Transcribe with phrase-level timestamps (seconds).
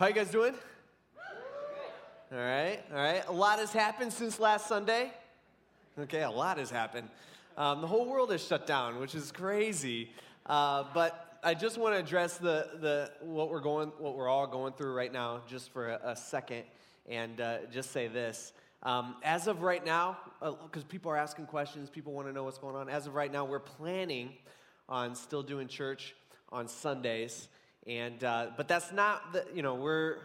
[0.00, 0.54] How you guys doing?
[2.32, 3.22] All right, all right.
[3.28, 5.12] A lot has happened since last Sunday.
[5.98, 7.10] Okay, a lot has happened.
[7.58, 10.08] Um, the whole world is shut down, which is crazy.
[10.46, 14.46] Uh, but I just want to address the, the what we're going, what we're all
[14.46, 16.62] going through right now, just for a, a second,
[17.06, 18.54] and uh, just say this.
[18.82, 22.44] Um, as of right now, because uh, people are asking questions, people want to know
[22.44, 22.88] what's going on.
[22.88, 24.30] As of right now, we're planning
[24.88, 26.14] on still doing church
[26.50, 27.48] on Sundays,
[27.86, 30.18] and uh, but that's not the you know we're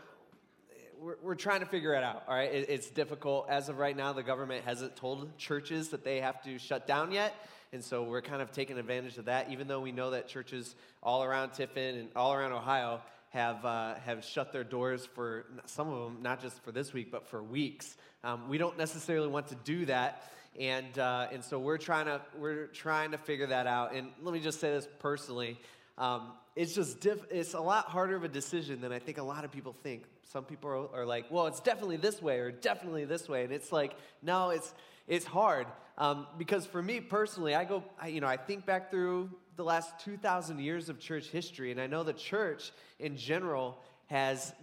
[1.00, 2.52] we're, we're trying to figure it out, all right?
[2.52, 3.48] It, it's difficult.
[3.50, 7.12] As of right now, the government hasn't told churches that they have to shut down
[7.12, 7.34] yet.
[7.74, 10.76] And so we're kind of taking advantage of that, even though we know that churches
[11.04, 15.90] all around Tiffin and all around Ohio have, uh, have shut their doors for some
[15.90, 17.98] of them, not just for this week, but for weeks.
[18.24, 20.32] Um, we don't necessarily want to do that.
[20.58, 23.94] And, uh, and so we're trying, to, we're trying to figure that out.
[23.94, 25.60] And let me just say this personally.
[25.98, 29.24] Um, it's just diff- it's a lot harder of a decision than I think a
[29.24, 30.04] lot of people think.
[30.24, 33.54] Some people are, are, like, well, it's definitely this way or definitely this way, and
[33.54, 34.74] it's like, no, it's
[35.08, 38.90] it's hard um, because for me personally, I go, I, you know, I think back
[38.90, 43.16] through the last two thousand years of church history, and I know the church in
[43.16, 44.54] general has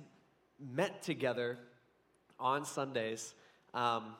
[0.74, 1.58] met together
[2.38, 3.34] on Sundays,
[3.72, 4.14] um,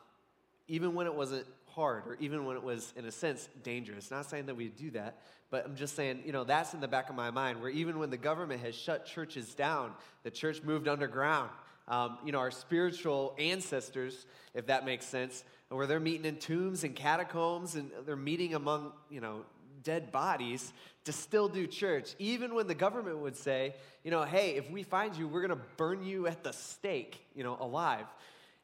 [0.68, 4.10] even when it wasn't hard or even when it was, in a sense, dangerous.
[4.10, 5.18] Not saying that we do that,
[5.50, 7.98] but I'm just saying, you know, that's in the back of my mind where even
[7.98, 11.50] when the government has shut churches down, the church moved underground.
[11.88, 16.84] Um, you know, our spiritual ancestors, if that makes sense, where they're meeting in tombs
[16.84, 19.44] and catacombs and they're meeting among, you know,
[19.82, 20.72] dead bodies
[21.04, 24.82] to still do church, even when the government would say, you know, hey, if we
[24.82, 28.06] find you, we're going to burn you at the stake, you know, alive.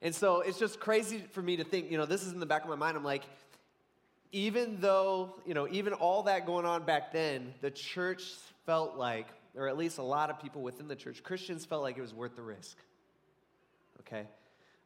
[0.00, 2.46] And so it's just crazy for me to think, you know, this is in the
[2.46, 2.96] back of my mind.
[2.96, 3.24] I'm like,
[4.30, 8.24] even though, you know, even all that going on back then, the church
[8.66, 9.26] felt like,
[9.56, 12.14] or at least a lot of people within the church, Christians felt like it was
[12.14, 12.76] worth the risk.
[14.00, 14.26] Okay?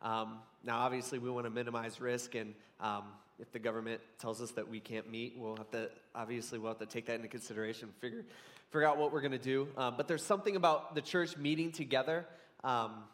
[0.01, 3.05] Um, now, obviously, we want to minimize risk, and um,
[3.39, 6.79] if the government tells us that we can't meet, we'll have to, obviously, we'll have
[6.79, 8.25] to take that into consideration, figure,
[8.71, 9.69] figure out what we're going to do.
[9.77, 12.27] Um, but there's something about the church meeting together
[12.65, 13.05] um,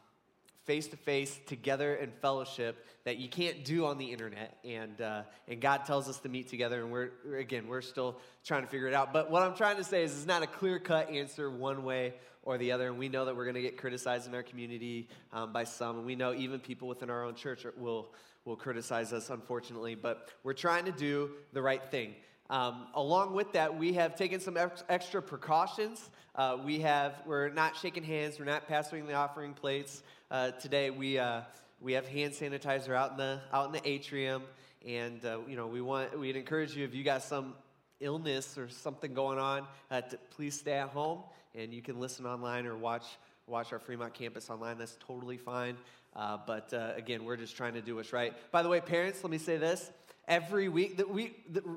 [0.68, 4.58] face to face together in fellowship that you can't do on the internet.
[4.64, 7.08] And, uh, and God tells us to meet together, and we're,
[7.38, 9.14] again, we're still trying to figure it out.
[9.14, 12.12] But what I'm trying to say is it's not a clear cut answer one way
[12.42, 12.88] or the other.
[12.88, 15.96] And we know that we're going to get criticized in our community um, by some.
[15.96, 18.12] And we know even people within our own church will,
[18.44, 19.94] will criticize us, unfortunately.
[19.94, 22.14] But we're trying to do the right thing.
[22.50, 26.08] Um, along with that, we have taken some ex- extra precautions.
[26.34, 30.02] Uh, we have, we're not shaking hands, we're not passing the offering plates.
[30.30, 31.42] Uh, today, we, uh,
[31.80, 34.42] we have hand sanitizer out in the, out in the atrium.
[34.86, 37.54] And, uh, you know, we want, we'd encourage you if you got some
[38.00, 41.22] illness or something going on, uh, to please stay at home
[41.54, 43.04] and you can listen online or watch,
[43.46, 44.78] watch our Fremont campus online.
[44.78, 45.76] That's totally fine.
[46.16, 48.32] Uh, but uh, again, we're just trying to do what's right.
[48.50, 49.90] By the way, parents, let me say this
[50.28, 51.34] every week that we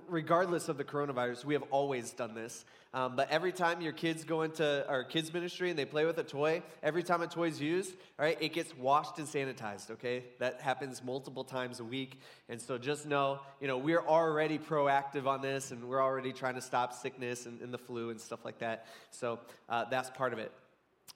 [0.08, 2.66] regardless of the coronavirus we have always done this.
[2.94, 6.18] Um, but every time your kids go into our kids ministry and they play with
[6.18, 9.92] a toy every time a toy is used all right it gets washed and sanitized
[9.92, 10.26] okay?
[10.40, 12.20] That happens multiple times a week.
[12.50, 16.56] And so just know you know we're already proactive on this and we're already trying
[16.56, 18.88] to stop sickness and, and the flu and stuff like that.
[19.12, 19.40] So
[19.70, 20.52] uh, that's part of it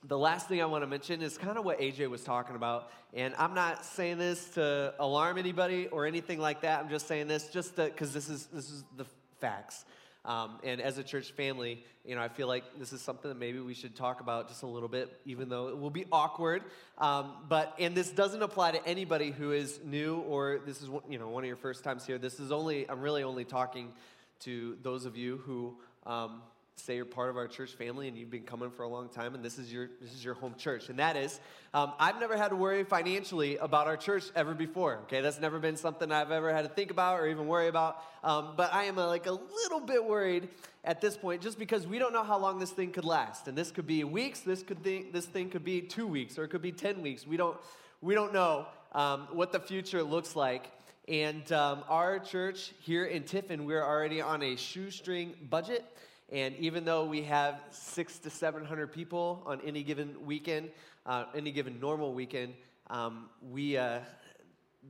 [0.07, 2.91] the last thing I want to mention is kind of what AJ was talking about.
[3.13, 6.79] And I'm not saying this to alarm anybody or anything like that.
[6.79, 9.05] I'm just saying this just because this is, this is the
[9.39, 9.85] facts.
[10.25, 13.38] Um, and as a church family, you know, I feel like this is something that
[13.38, 16.63] maybe we should talk about just a little bit, even though it will be awkward.
[16.97, 21.19] Um, but and this doesn't apply to anybody who is new or this is you
[21.19, 22.17] know one of your first times here.
[22.17, 23.93] This is only I'm really only talking
[24.41, 25.77] to those of you who
[26.07, 26.41] um,
[26.77, 29.33] say you're part of our church family and you've been coming for a long time
[29.33, 30.89] and this is your this is your home church.
[30.89, 31.39] And that is
[31.73, 35.21] um, i've never had to worry financially about our church ever before okay?
[35.21, 38.03] That's never been something i've ever had to think about or even worry about.
[38.23, 40.49] Um, but i am a, like a little bit worried
[40.83, 43.47] at this point just because we don't know how long this thing could last.
[43.47, 46.43] And this could be weeks this could be, this thing could be two weeks or
[46.43, 47.25] it could be 10 weeks.
[47.25, 47.57] We don't
[48.01, 50.71] we don't know um, what the future looks like.
[51.07, 55.85] And um, our church here in tiffin we're already on a shoestring budget
[56.31, 60.72] and even though we have six to 700 people on any given weekend,
[61.05, 62.53] uh, any given normal weekend,
[62.89, 63.99] um, we, uh,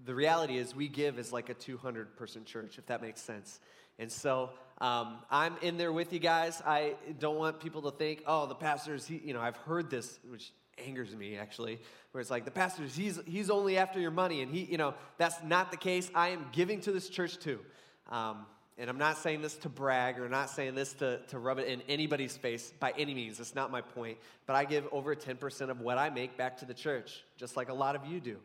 [0.06, 3.60] the reality is we give as like a 200 person church, if that makes sense.
[4.00, 6.62] And so um, I'm in there with you guys.
[6.66, 10.20] I don't want people to think, oh, the pastor's, he, you know, I've heard this,
[10.30, 11.80] which angers me actually,
[12.12, 14.42] where it's like the pastor's, he's, he's only after your money.
[14.42, 16.10] And he, you know, that's not the case.
[16.16, 17.60] I am giving to this church too.
[18.10, 18.46] Um,
[18.78, 21.68] and I'm not saying this to brag or not saying this to, to rub it
[21.68, 23.38] in anybody's face by any means.
[23.38, 24.18] That's not my point.
[24.46, 27.70] But I give over 10% of what I make back to the church, just like
[27.70, 28.38] a lot of you do.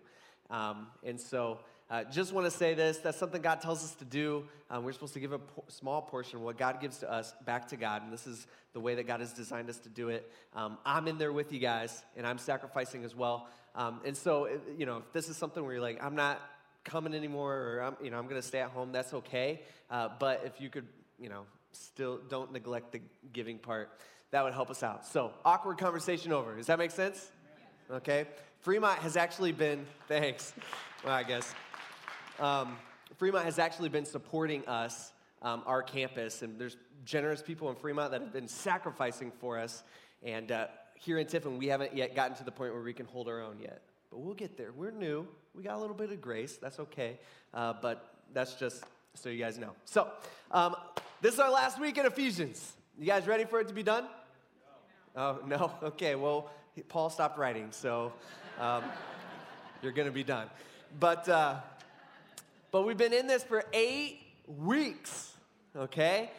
[0.49, 1.61] Um, and so,
[1.91, 4.44] uh, just want to say this that's something God tells us to do.
[4.71, 7.35] Um, we're supposed to give a po- small portion of what God gives to us
[7.44, 8.05] back to God.
[8.05, 10.31] And this is the way that God has designed us to do it.
[10.55, 13.49] Um, I'm in there with you guys, and I'm sacrificing as well.
[13.75, 14.49] Um, and so,
[14.79, 16.41] you know, if this is something where you're like, I'm not
[16.85, 19.62] coming anymore or I'm, you know, I'm going to stay at home, that's okay.
[19.91, 20.87] Uh, but if you could,
[21.19, 23.00] you know, still don't neglect the
[23.32, 23.91] giving part,
[24.31, 25.06] that would help us out.
[25.06, 26.56] So, awkward conversation over.
[26.56, 27.31] Does that make sense?
[27.91, 28.27] Okay.
[28.61, 30.53] Fremont has actually been, thanks,
[31.05, 31.55] well, I guess.
[32.38, 32.77] Um,
[33.17, 35.12] Fremont has actually been supporting us,
[35.43, 39.82] um, our campus, and there's generous people in Fremont that have been sacrificing for us.
[40.23, 43.06] And uh, here in Tiffin, we haven't yet gotten to the point where we can
[43.06, 43.82] hold our own yet.
[44.11, 44.73] But we'll get there.
[44.73, 45.27] We're new.
[45.55, 46.56] We got a little bit of grace.
[46.56, 47.19] That's okay.
[47.52, 49.73] Uh, but that's just so you guys know.
[49.85, 50.08] So,
[50.50, 50.76] um,
[51.20, 52.73] this is our last week in Ephesians.
[52.99, 54.06] You guys ready for it to be done?
[55.17, 55.73] Oh, no?
[55.82, 56.50] Okay, well,
[56.88, 58.12] Paul stopped writing, so
[58.61, 58.85] um,
[59.82, 60.49] you're going to be done.
[60.99, 61.56] But, uh,
[62.70, 65.32] but we've been in this for eight weeks,
[65.76, 66.31] okay?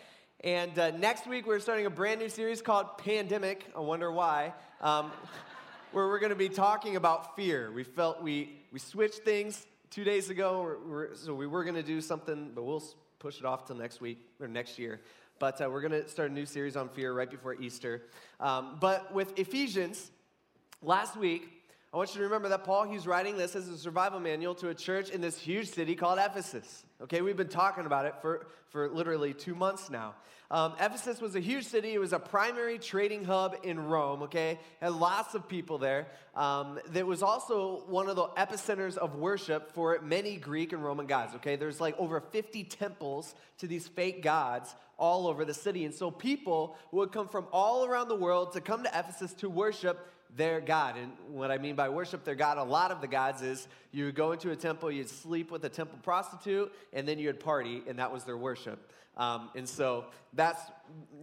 [0.43, 3.69] And uh, next week, we're starting a brand new series called Pandemic.
[3.75, 4.53] I wonder why.
[4.79, 5.11] Um,
[5.91, 7.71] where we're going to be talking about fear.
[7.71, 11.75] We felt we, we switched things two days ago, we're, we're, so we were going
[11.75, 12.83] to do something, but we'll
[13.19, 15.01] push it off till next week or next year.
[15.39, 18.03] But uh, we're going to start a new series on fear right before Easter.
[18.39, 20.11] Um, but with Ephesians,
[20.81, 21.60] last week,
[21.93, 24.69] I want you to remember that Paul, he's writing this as a survival manual to
[24.69, 26.85] a church in this huge city called Ephesus.
[27.01, 30.13] Okay, we've been talking about it for, for literally two months now.
[30.49, 31.93] Um, Ephesus was a huge city.
[31.93, 34.57] It was a primary trading hub in Rome, okay?
[34.79, 36.07] Had lots of people there.
[36.33, 41.35] Um, was also one of the epicenters of worship for many Greek and Roman gods,
[41.35, 41.57] okay?
[41.57, 45.83] There's like over 50 temples to these fake gods all over the city.
[45.83, 49.49] And so people would come from all around the world to come to Ephesus to
[49.49, 50.97] worship their God.
[50.97, 54.05] And what I mean by worship their God, a lot of the gods is you
[54.05, 57.83] would go into a temple, you'd sleep with a temple prostitute, and then you'd party,
[57.87, 58.91] and that was their worship.
[59.17, 60.61] Um, and so that's,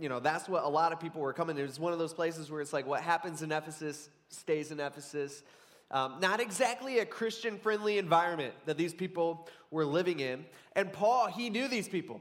[0.01, 1.57] you know, that's what a lot of people were coming.
[1.57, 4.79] It was one of those places where it's like what happens in Ephesus stays in
[4.79, 5.43] Ephesus.
[5.91, 10.45] Um, not exactly a Christian friendly environment that these people were living in.
[10.77, 12.21] And Paul, he knew these people.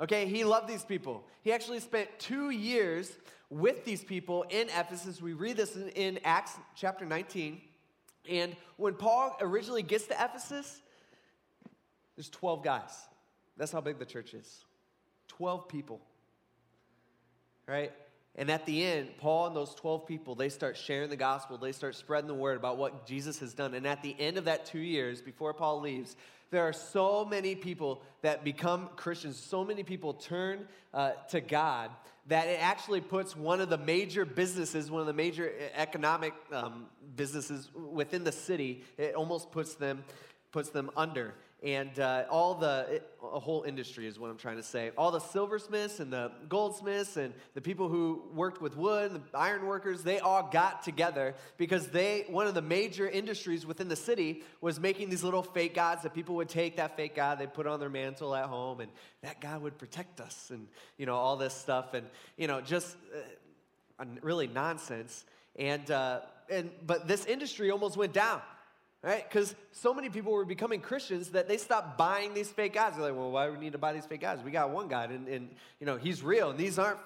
[0.00, 1.24] Okay, he loved these people.
[1.42, 3.12] He actually spent two years
[3.50, 5.22] with these people in Ephesus.
[5.22, 7.60] We read this in, in Acts chapter 19.
[8.28, 10.80] And when Paul originally gets to Ephesus,
[12.16, 12.90] there's 12 guys.
[13.56, 14.64] That's how big the church is.
[15.28, 16.00] 12 people.
[17.66, 17.92] Right?
[18.34, 21.58] And at the end, Paul and those 12 people, they start sharing the gospel.
[21.58, 23.74] They start spreading the word about what Jesus has done.
[23.74, 26.16] And at the end of that two years, before Paul leaves,
[26.50, 31.90] there are so many people that become Christians, so many people turn uh, to God
[32.28, 36.86] that it actually puts one of the major businesses, one of the major economic um,
[37.16, 40.04] businesses within the city, it almost puts them,
[40.52, 44.56] puts them under and uh, all the it, a whole industry is what i'm trying
[44.56, 44.92] to say.
[44.96, 49.66] All the silversmiths and the goldsmiths and the people who worked with wood the iron
[49.66, 54.42] workers they all got together because they one of the major industries within the city
[54.60, 57.66] was making these little fake gods that people would take that fake god they'd put
[57.66, 58.90] on their mantle at home and
[59.22, 62.06] that god would protect us and you know all this stuff and
[62.36, 63.18] you know just uh,
[64.22, 65.24] really nonsense.
[65.56, 66.20] And uh,
[66.50, 68.40] and but this industry almost went down
[69.02, 69.28] right?
[69.28, 72.96] Because so many people were becoming Christians that they stopped buying these fake gods.
[72.96, 74.42] They're like, well, why do we need to buy these fake gods?
[74.42, 75.48] We got one God, and, and
[75.80, 76.98] you know, he's real, and these aren't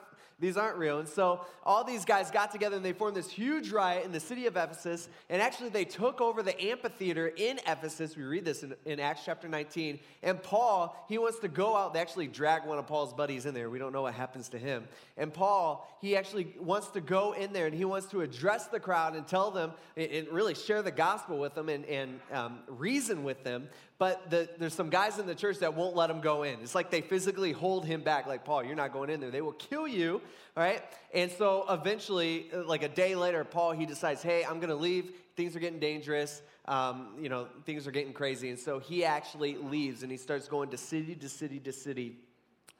[0.42, 0.98] these aren't real.
[0.98, 4.18] And so all these guys got together and they formed this huge riot in the
[4.18, 5.08] city of Ephesus.
[5.30, 8.16] And actually, they took over the amphitheater in Ephesus.
[8.16, 10.00] We read this in, in, Acts chapter 19.
[10.24, 11.94] And Paul, he wants to go out.
[11.94, 13.70] They actually drag one of Paul's buddies in there.
[13.70, 14.88] We don't know what happens to him.
[15.16, 18.80] And Paul, he actually wants to go in there and he wants to address the
[18.80, 23.22] crowd and tell them and really share the gospel with them and, and um, reason
[23.22, 23.68] with them
[24.02, 26.58] but the, there's some guys in the church that won't let him go in.
[26.60, 29.30] It's like they physically hold him back, like, Paul, you're not going in there.
[29.30, 30.20] They will kill you,
[30.56, 30.82] right?
[31.14, 34.74] And so eventually, uh, like a day later, Paul, he decides, hey, I'm going to
[34.74, 35.12] leave.
[35.36, 36.42] Things are getting dangerous.
[36.66, 38.50] Um, you know, things are getting crazy.
[38.50, 42.16] And so he actually leaves and he starts going to city to city to city,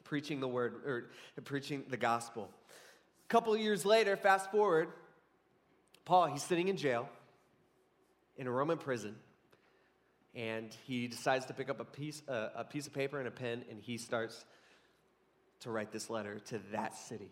[0.03, 1.05] preaching the word or
[1.45, 2.49] preaching the gospel.
[3.23, 4.89] A couple years later, fast forward,
[6.03, 7.07] Paul, he's sitting in jail
[8.35, 9.15] in a Roman prison
[10.35, 13.31] and he decides to pick up a piece, uh, a piece of paper and a
[13.31, 14.45] pen, and he starts
[15.61, 17.31] to write this letter to that city.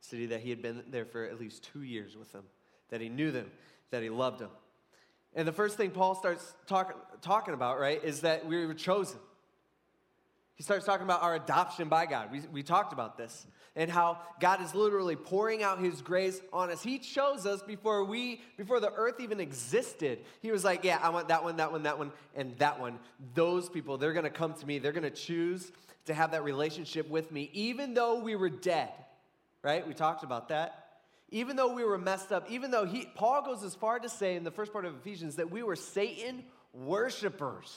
[0.00, 2.44] City that he had been there for at least two years with them,
[2.90, 3.50] that he knew them,
[3.90, 4.50] that he loved them.
[5.34, 9.18] And the first thing Paul starts talk, talking about, right, is that we were chosen.
[10.60, 12.30] He starts talking about our adoption by God.
[12.30, 16.68] We, we talked about this and how God is literally pouring out his grace on
[16.68, 16.82] us.
[16.82, 20.18] He chose us before we before the earth even existed.
[20.42, 22.98] He was like, "Yeah, I want that one, that one, that one, and that one.
[23.32, 24.78] Those people, they're going to come to me.
[24.78, 25.72] They're going to choose
[26.04, 28.90] to have that relationship with me even though we were dead."
[29.62, 29.88] Right?
[29.88, 30.88] We talked about that.
[31.30, 34.36] Even though we were messed up, even though he Paul goes as far to say
[34.36, 37.74] in the first part of Ephesians that we were Satan worshipers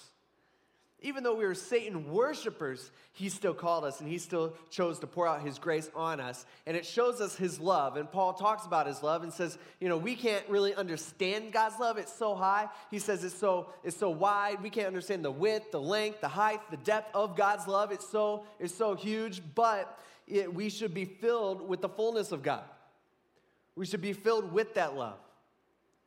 [1.03, 5.07] even though we were Satan worshipers, he still called us and he still chose to
[5.07, 6.45] pour out his grace on us.
[6.65, 7.97] And it shows us his love.
[7.97, 11.77] And Paul talks about his love and says, you know, we can't really understand God's
[11.77, 11.97] love.
[11.97, 12.69] It's so high.
[12.89, 14.63] He says it's so, it's so wide.
[14.63, 17.91] We can't understand the width, the length, the height, the depth of God's love.
[17.91, 22.43] It's so, it's so huge, but it, we should be filled with the fullness of
[22.43, 22.63] God.
[23.75, 25.17] We should be filled with that love.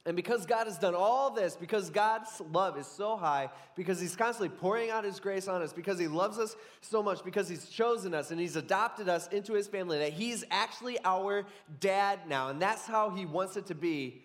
[0.06, 4.14] And because God has done all this, because God's love is so high, because He's
[4.14, 7.68] constantly pouring out His grace on us, because He loves us so much, because He's
[7.68, 11.44] chosen us and He's adopted us into His family, that He's actually our
[11.80, 12.50] dad now.
[12.50, 14.22] And that's how He wants it to be.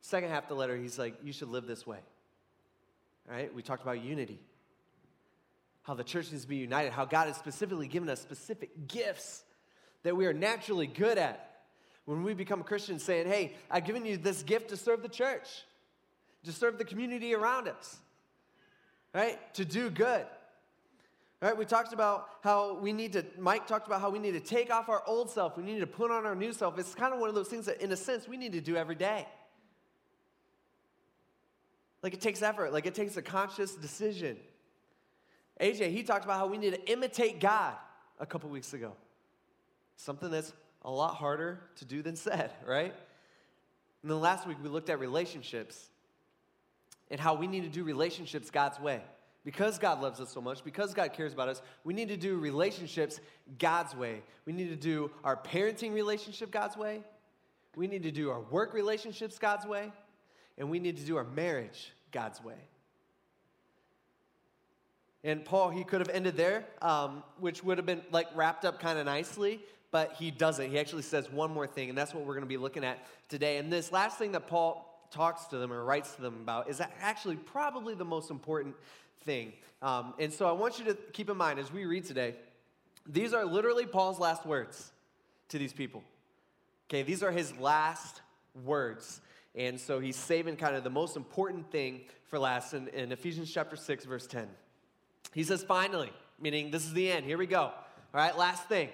[0.00, 1.98] Second half of the letter, He's like, You should live this way.
[3.28, 3.54] All right?
[3.54, 4.40] We talked about unity,
[5.82, 9.44] how the church needs to be united, how God has specifically given us specific gifts
[10.04, 11.53] that we are naturally good at
[12.04, 15.64] when we become Christians saying, hey, I've given you this gift to serve the church,
[16.44, 17.98] to serve the community around us,
[19.14, 19.38] right?
[19.54, 20.26] To do good.
[21.40, 21.56] Right?
[21.56, 24.72] We talked about how we need to, Mike talked about how we need to take
[24.72, 25.58] off our old self.
[25.58, 26.78] We need to put on our new self.
[26.78, 28.76] It's kind of one of those things that, in a sense, we need to do
[28.76, 29.26] every day.
[32.02, 34.36] Like it takes effort, like it takes a conscious decision.
[35.60, 37.74] AJ, he talked about how we need to imitate God
[38.18, 38.92] a couple weeks ago.
[39.96, 40.52] Something that's
[40.84, 42.94] a lot harder to do than said, right?
[44.02, 45.88] And then last week we looked at relationships
[47.10, 49.02] and how we need to do relationships God's way.
[49.44, 52.38] Because God loves us so much, because God cares about us, we need to do
[52.38, 53.20] relationships
[53.58, 54.22] God's way.
[54.46, 57.02] We need to do our parenting relationship God's way.
[57.76, 59.92] We need to do our work relationships God's way.
[60.56, 62.56] And we need to do our marriage God's way.
[65.24, 68.80] And Paul, he could have ended there, um, which would have been like wrapped up
[68.80, 69.60] kind of nicely
[69.94, 70.72] but he doesn't.
[70.72, 73.06] He actually says one more thing, and that's what we're going to be looking at
[73.28, 73.58] today.
[73.58, 76.82] And this last thing that Paul talks to them or writes to them about is
[77.00, 78.74] actually probably the most important
[79.20, 79.52] thing.
[79.82, 82.34] Um, and so I want you to keep in mind as we read today,
[83.06, 84.90] these are literally Paul's last words
[85.50, 86.02] to these people.
[86.90, 88.20] Okay, these are his last
[88.64, 89.20] words.
[89.54, 93.48] And so he's saving kind of the most important thing for last in, in Ephesians
[93.48, 94.48] chapter 6, verse 10.
[95.32, 96.10] He says, finally,
[96.40, 97.26] meaning this is the end.
[97.26, 97.60] Here we go.
[97.60, 97.74] All
[98.12, 98.88] right, last thing.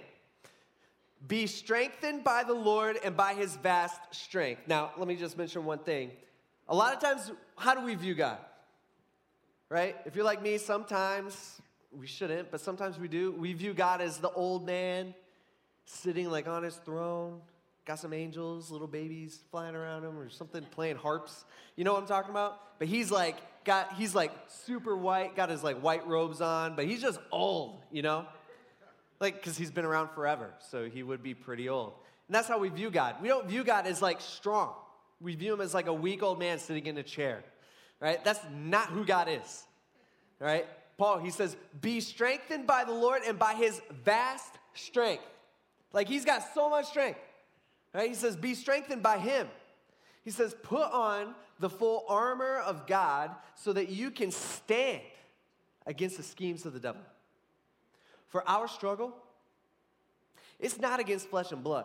[1.26, 4.62] Be strengthened by the Lord and by his vast strength.
[4.66, 6.10] Now, let me just mention one thing.
[6.68, 8.38] A lot of times, how do we view God?
[9.68, 9.96] Right?
[10.06, 11.60] If you're like me, sometimes
[11.92, 13.32] we shouldn't, but sometimes we do.
[13.32, 15.14] We view God as the old man
[15.84, 17.40] sitting like on his throne,
[17.84, 21.44] got some angels, little babies flying around him or something, playing harps.
[21.76, 22.78] You know what I'm talking about?
[22.78, 26.86] But he's like, got, he's like super white, got his like white robes on, but
[26.86, 28.26] he's just old, you know?
[29.20, 31.92] Like, because he's been around forever, so he would be pretty old.
[32.26, 33.16] And that's how we view God.
[33.20, 34.72] We don't view God as like strong.
[35.20, 37.44] We view him as like a weak old man sitting in a chair,
[38.00, 38.24] right?
[38.24, 39.64] That's not who God is,
[40.38, 40.66] right?
[40.96, 45.24] Paul, he says, be strengthened by the Lord and by his vast strength.
[45.92, 47.20] Like he's got so much strength,
[47.92, 48.08] right?
[48.08, 49.48] He says, be strengthened by him.
[50.24, 55.02] He says, put on the full armor of God so that you can stand
[55.86, 57.02] against the schemes of the devil.
[58.30, 59.14] For our struggle,
[60.58, 61.84] it's not against flesh and blood,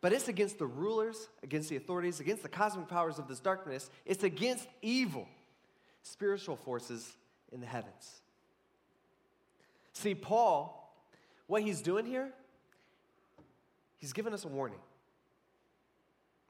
[0.00, 3.90] but it's against the rulers, against the authorities, against the cosmic powers of this darkness.
[4.06, 5.28] It's against evil,
[6.02, 7.16] spiritual forces
[7.52, 8.22] in the heavens.
[9.92, 10.94] See, Paul,
[11.46, 12.32] what he's doing here,
[13.96, 14.80] he's giving us a warning.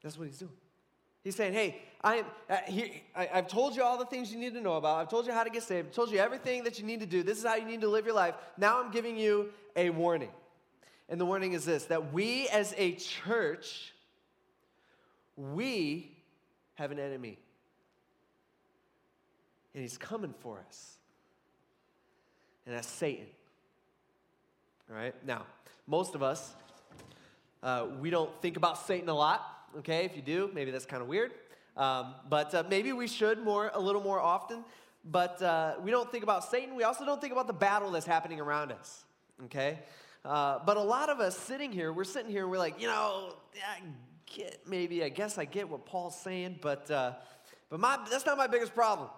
[0.03, 0.51] That's what he's doing.
[1.25, 4.53] He's saying, hey, I, uh, he, I, have told you all the things you need
[4.53, 4.99] to know about.
[4.99, 5.87] I've told you how to get saved.
[5.87, 7.23] I've told you everything that you need to do.
[7.23, 8.35] This is how you need to live your life.
[8.59, 10.29] Now I'm giving you a warning.
[11.09, 13.91] And the warning is this that we as a church,
[15.35, 16.15] we
[16.75, 17.39] have an enemy.
[19.73, 20.97] And he's coming for us.
[22.67, 23.25] And that's Satan.
[24.91, 25.15] All right?
[25.25, 25.47] Now,
[25.87, 26.53] most of us,
[27.63, 30.05] uh, we don't think about Satan a lot okay?
[30.05, 31.33] If you do, maybe that's kind of weird.
[31.77, 34.63] Um, but uh, maybe we should more, a little more often.
[35.03, 36.75] But uh, we don't think about Satan.
[36.75, 39.03] We also don't think about the battle that's happening around us,
[39.45, 39.79] okay?
[40.23, 42.87] Uh, but a lot of us sitting here, we're sitting here and we're like, you
[42.87, 43.81] know, I
[44.25, 47.13] get maybe, I guess I get what Paul's saying, but, uh,
[47.69, 49.09] but my, that's not my biggest problem.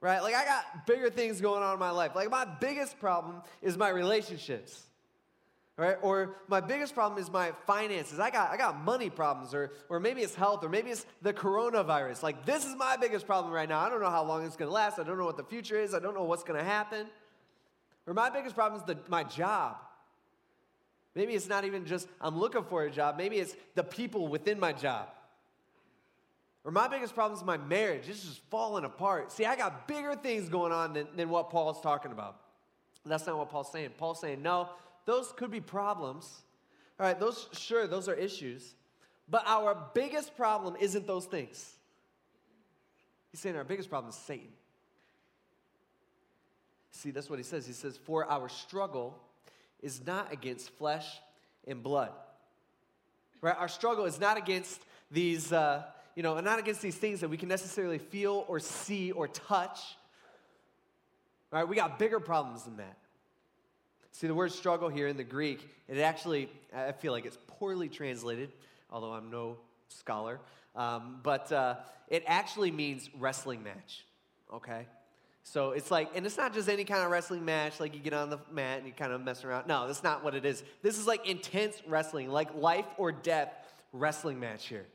[0.00, 0.20] right?
[0.22, 2.14] Like, I got bigger things going on in my life.
[2.14, 4.87] Like, my biggest problem is my relationships.
[5.78, 5.96] Right?
[6.02, 8.18] Or my biggest problem is my finances.
[8.18, 11.32] I got, I got money problems, or, or maybe it's health, or maybe it's the
[11.32, 12.20] coronavirus.
[12.20, 13.78] Like, this is my biggest problem right now.
[13.78, 14.98] I don't know how long it's gonna last.
[14.98, 15.94] I don't know what the future is.
[15.94, 17.06] I don't know what's gonna happen.
[18.08, 19.76] Or my biggest problem is the, my job.
[21.14, 24.58] Maybe it's not even just I'm looking for a job, maybe it's the people within
[24.58, 25.06] my job.
[26.64, 28.08] Or my biggest problem is my marriage.
[28.08, 29.30] It's just falling apart.
[29.30, 32.40] See, I got bigger things going on than, than what Paul's talking about.
[33.06, 33.90] That's not what Paul's saying.
[33.96, 34.68] Paul's saying, no,
[35.08, 36.42] those could be problems.
[37.00, 38.74] All right, those, sure, those are issues.
[39.26, 41.72] But our biggest problem isn't those things.
[43.32, 44.50] He's saying our biggest problem is Satan.
[46.90, 47.66] See, that's what he says.
[47.66, 49.18] He says, For our struggle
[49.80, 51.06] is not against flesh
[51.66, 52.10] and blood.
[53.40, 53.56] Right?
[53.56, 54.78] Our struggle is not against
[55.10, 55.84] these, uh,
[56.16, 59.80] you know, not against these things that we can necessarily feel or see or touch.
[61.50, 61.66] Right?
[61.66, 62.98] We got bigger problems than that.
[64.12, 67.88] See, the word struggle here in the Greek, it actually, I feel like it's poorly
[67.88, 68.52] translated,
[68.90, 70.40] although I'm no scholar.
[70.74, 71.76] Um, but uh,
[72.08, 74.04] it actually means wrestling match,
[74.52, 74.86] okay?
[75.44, 78.12] So it's like, and it's not just any kind of wrestling match, like you get
[78.12, 79.66] on the mat and you kind of mess around.
[79.66, 80.62] No, that's not what it is.
[80.82, 83.50] This is like intense wrestling, like life or death
[83.92, 84.86] wrestling match here.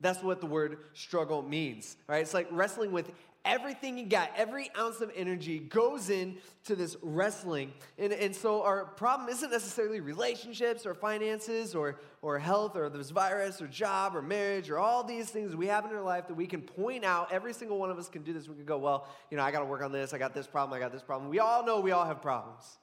[0.00, 2.22] That's what the word struggle means, right?
[2.22, 3.10] It's like wrestling with
[3.44, 7.72] everything you got, every ounce of energy goes into this wrestling.
[7.98, 13.10] And, and so our problem isn't necessarily relationships or finances or, or health or this
[13.10, 16.34] virus or job or marriage or all these things we have in our life that
[16.34, 17.32] we can point out.
[17.32, 18.48] Every single one of us can do this.
[18.48, 20.14] We can go, well, you know, I got to work on this.
[20.14, 20.76] I got this problem.
[20.76, 21.30] I got this problem.
[21.30, 22.78] We all know we all have problems.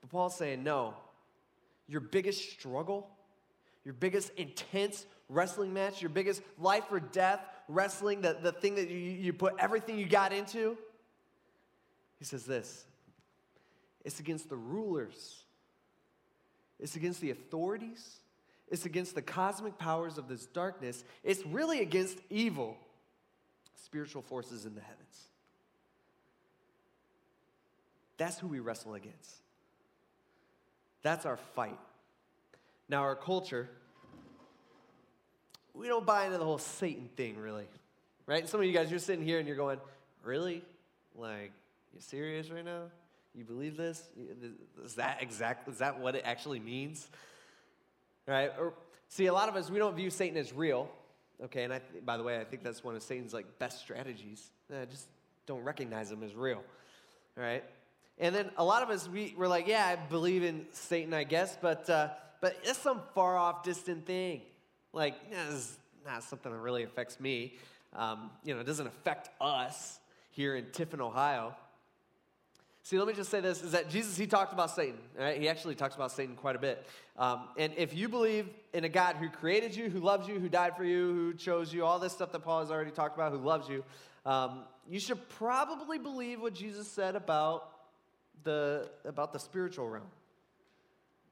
[0.00, 0.94] But Paul's saying, no,
[1.88, 3.10] your biggest struggle,
[3.84, 8.88] your biggest intense wrestling match, your biggest life or death wrestling, the, the thing that
[8.90, 10.76] you, you put everything you got into?
[12.18, 12.84] He says this
[14.04, 15.42] it's against the rulers,
[16.78, 18.18] it's against the authorities,
[18.68, 22.76] it's against the cosmic powers of this darkness, it's really against evil
[23.92, 25.28] spiritual forces in the heavens.
[28.16, 29.36] That's who we wrestle against.
[31.02, 31.78] That's our fight.
[32.88, 33.68] Now, our culture,
[35.74, 37.66] we don't buy into the whole Satan thing, really.
[38.26, 38.48] Right?
[38.48, 39.78] Some of you guys, you're sitting here and you're going,
[40.24, 40.62] really?
[41.16, 41.52] Like,
[41.94, 42.82] you serious right now?
[43.34, 44.02] You believe this?
[44.84, 45.68] Is that exact?
[45.68, 47.08] Is that what it actually means?
[48.26, 48.52] Right?
[48.58, 48.74] Or,
[49.08, 50.90] see, a lot of us we don't view Satan as real.
[51.44, 54.50] Okay, and I, by the way, I think that's one of Satan's like best strategies.
[54.70, 55.08] I just
[55.46, 56.62] don't recognize him as real.
[57.36, 57.64] All right.
[58.18, 61.24] And then a lot of us we, we're like, yeah, I believe in Satan, I
[61.24, 64.42] guess, but uh, but it's some far off, distant thing.
[64.92, 67.54] Like, this is not something that really affects me.
[67.94, 69.98] Um, you know, it doesn't affect us
[70.30, 71.54] here in Tiffin, Ohio.
[72.84, 75.40] See, let me just say this is that Jesus, he talked about Satan, right?
[75.40, 76.84] He actually talks about Satan quite a bit.
[77.16, 80.48] Um, and if you believe in a God who created you, who loves you, who
[80.48, 83.30] died for you, who chose you, all this stuff that Paul has already talked about,
[83.30, 83.84] who loves you,
[84.26, 87.68] um, you should probably believe what Jesus said about
[88.42, 90.10] the, about the spiritual realm,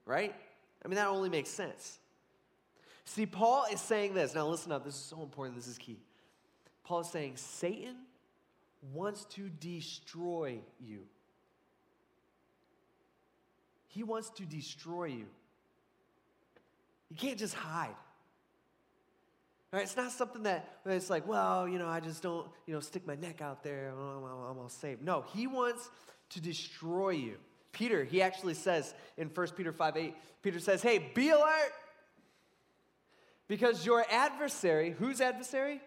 [0.06, 0.34] right?
[0.84, 1.98] I mean, that only makes sense.
[3.10, 4.36] See, Paul is saying this.
[4.36, 4.84] Now, listen up.
[4.84, 5.56] This is so important.
[5.56, 5.98] This is key.
[6.84, 7.96] Paul is saying Satan
[8.92, 11.00] wants to destroy you.
[13.88, 15.26] He wants to destroy you.
[17.08, 17.96] You can't just hide.
[19.72, 19.82] Right?
[19.82, 23.08] It's not something that it's like, well, you know, I just don't, you know, stick
[23.08, 23.90] my neck out there.
[23.90, 25.00] I'm, I'm, all safe.
[25.00, 25.90] No, he wants
[26.28, 27.38] to destroy you.
[27.72, 31.72] Peter, he actually says in 1 Peter 5 8, Peter says, hey, be alert
[33.50, 35.80] because your adversary, whose adversary?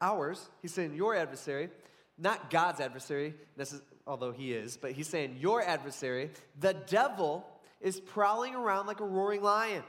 [0.00, 0.48] Ours.
[0.62, 1.68] He's saying your adversary,
[2.16, 3.34] not God's adversary,
[4.06, 7.46] although he is, but he's saying your adversary, the devil,
[7.82, 9.82] is prowling around like a roaring lion,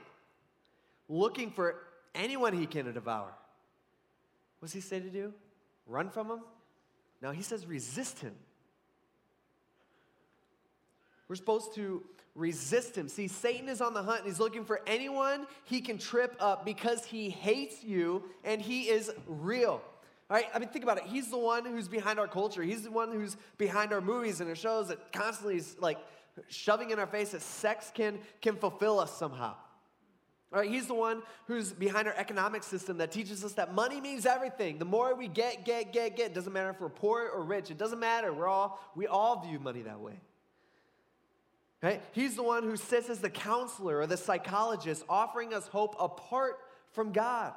[1.07, 1.77] looking for
[2.13, 3.31] anyone he can devour.
[4.59, 5.33] What's he say to do?
[5.87, 6.39] Run from him?
[7.21, 8.35] No, he says resist him.
[11.29, 12.03] We're supposed to
[12.35, 13.07] resist him.
[13.07, 16.65] See, Satan is on the hunt and he's looking for anyone he can trip up
[16.65, 19.81] because he hates you and he is real.
[20.29, 21.05] All right, I mean, think about it.
[21.05, 22.61] He's the one who's behind our culture.
[22.61, 25.97] He's the one who's behind our movies and our shows that constantly is like
[26.47, 29.55] shoving in our face that sex can, can fulfill us somehow.
[30.51, 34.01] All right, he's the one who's behind our economic system that teaches us that money
[34.01, 34.79] means everything.
[34.79, 37.69] The more we get, get, get, get, doesn't matter if we're poor or rich.
[37.69, 38.33] It doesn't matter.
[38.33, 40.19] We're all, we all view money that way.
[42.11, 46.59] He's the one who sits as the counselor or the psychologist, offering us hope apart
[46.91, 47.53] from God.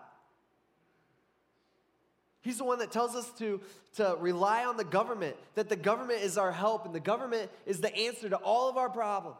[2.42, 3.60] He's the one that tells us to,
[3.96, 7.80] to rely on the government, that the government is our help and the government is
[7.80, 9.38] the answer to all of our problems.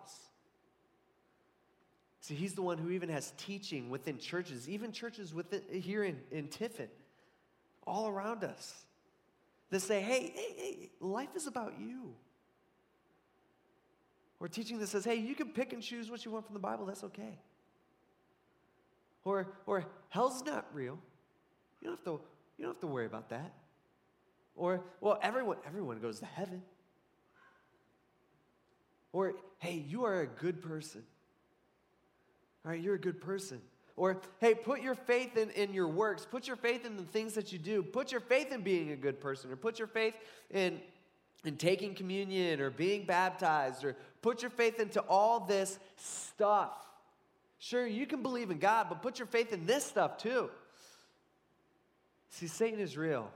[2.21, 6.21] See, he's the one who even has teaching within churches, even churches within, here in,
[6.31, 6.89] in Tiffin,
[7.85, 8.85] all around us,
[9.71, 12.15] that say, hey, hey, hey, life is about you.
[14.43, 16.61] Or teaching that says, hey, you can pick and choose what you want from the
[16.61, 17.39] Bible, that's okay.
[19.25, 20.99] Or, or hell's not real.
[21.81, 22.21] You don't have to,
[22.59, 23.55] you don't have to worry about that.
[24.57, 26.61] Or, well, everyone, everyone goes to heaven.
[29.13, 31.05] Or, hey, you are a good person.
[32.65, 33.61] All right, you're a good person.
[33.95, 36.27] Or, hey, put your faith in, in your works.
[36.29, 37.81] Put your faith in the things that you do.
[37.81, 39.53] Put your faith in being a good person.
[39.53, 40.15] Or put your faith
[40.51, 40.81] in,
[41.45, 43.85] in taking communion or being baptized.
[43.85, 46.73] Or put your faith into all this stuff.
[47.59, 50.51] Sure, you can believe in God, but put your faith in this stuff too.
[52.31, 53.31] See, Satan is real,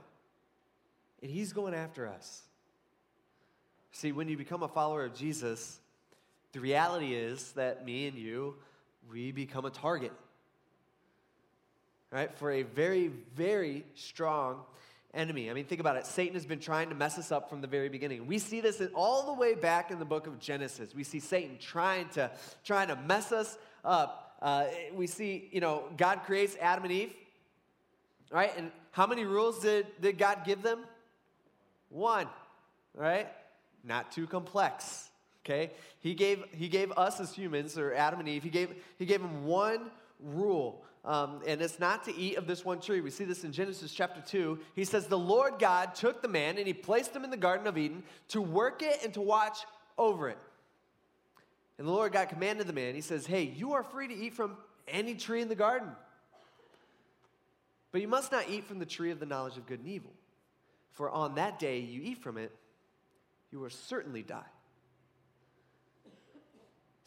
[1.21, 2.41] and he's going after us.
[3.91, 5.79] See, when you become a follower of Jesus,
[6.51, 8.55] the reality is that me and you,
[9.11, 10.11] we become a target,
[12.11, 12.33] right?
[12.37, 14.61] For a very, very strong
[15.13, 15.49] enemy.
[15.49, 16.05] I mean, think about it.
[16.05, 18.27] Satan has been trying to mess us up from the very beginning.
[18.27, 20.93] We see this all the way back in the book of Genesis.
[20.93, 22.31] We see Satan trying to
[22.63, 24.37] trying to mess us up.
[24.41, 27.13] Uh, we see, you know, God creates Adam and Eve,
[28.31, 28.51] right?
[28.57, 30.81] And how many rules did, did God give them?
[31.89, 32.27] One,
[32.93, 33.27] right?
[33.83, 35.07] Not too complex
[35.47, 35.71] okay?
[35.99, 39.21] He gave, he gave us as humans, or Adam and Eve, he gave, he gave
[39.21, 39.89] them one
[40.19, 40.83] rule.
[41.07, 42.99] Um, and it's not to eat of this one tree.
[42.99, 44.59] We see this in Genesis chapter 2.
[44.75, 47.65] He says, The Lord God took the man and he placed him in the Garden
[47.65, 49.59] of Eden to work it and to watch
[49.97, 50.37] over it.
[51.77, 54.33] And the Lord God commanded the man, He says, Hey, you are free to eat
[54.33, 55.89] from any tree in the garden.
[57.93, 60.11] But you must not eat from the tree of the knowledge of good and evil.
[60.91, 62.51] For on that day you eat from it,
[63.51, 64.41] you will certainly die.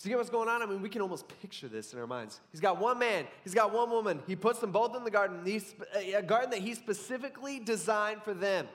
[0.00, 0.62] So you get what's going on?
[0.62, 2.40] I mean, we can almost picture this in our minds.
[2.52, 4.22] He's got one man, he's got one woman.
[4.26, 8.32] He puts them both in the garden, uh, a garden that he specifically designed for
[8.32, 8.66] them.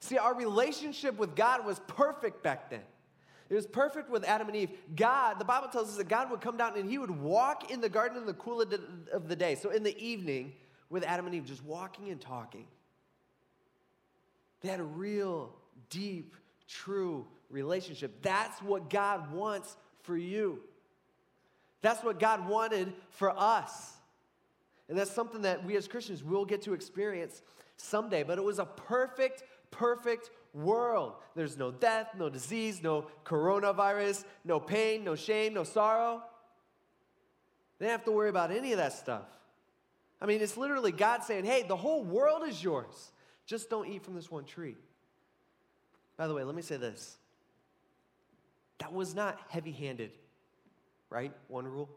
[0.00, 2.80] See, our relationship with God was perfect back then.
[3.50, 4.70] It was perfect with Adam and Eve.
[4.96, 7.82] God, the Bible tells us that God would come down and he would walk in
[7.82, 9.54] the garden in the cool of the day.
[9.54, 10.54] So in the evening,
[10.88, 12.66] with Adam and Eve, just walking and talking.
[14.62, 15.54] They had a real,
[15.90, 16.34] deep,
[16.66, 18.22] true relationship.
[18.22, 20.60] That's what God wants for you.
[21.80, 23.94] That's what God wanted for us.
[24.88, 27.42] And that's something that we as Christians will get to experience
[27.76, 28.22] someday.
[28.22, 31.14] But it was a perfect, perfect world.
[31.34, 36.22] There's no death, no disease, no coronavirus, no pain, no shame, no sorrow.
[37.78, 39.26] They didn't have to worry about any of that stuff.
[40.20, 43.12] I mean, it's literally God saying, hey, the whole world is yours.
[43.46, 44.74] Just don't eat from this one tree.
[46.16, 47.18] By the way, let me say this
[48.78, 50.12] that was not heavy handed,
[51.10, 51.32] right?
[51.48, 51.88] One rule.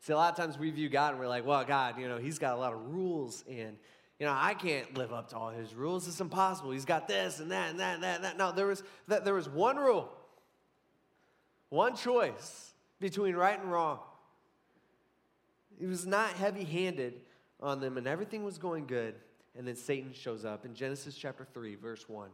[0.00, 2.18] See, a lot of times we view God and we're like, well, God, you know,
[2.18, 3.76] He's got a lot of rules and,
[4.18, 6.06] you know, I can't live up to all His rules.
[6.06, 6.70] It's impossible.
[6.70, 8.16] He's got this and that and that and that.
[8.16, 8.36] And that.
[8.36, 10.08] No, there was, that, there was one rule,
[11.70, 13.98] one choice between right and wrong.
[15.78, 17.20] He was not heavy handed
[17.60, 19.14] on them and everything was going good.
[19.56, 22.28] And then Satan shows up in Genesis chapter 3, verse 1.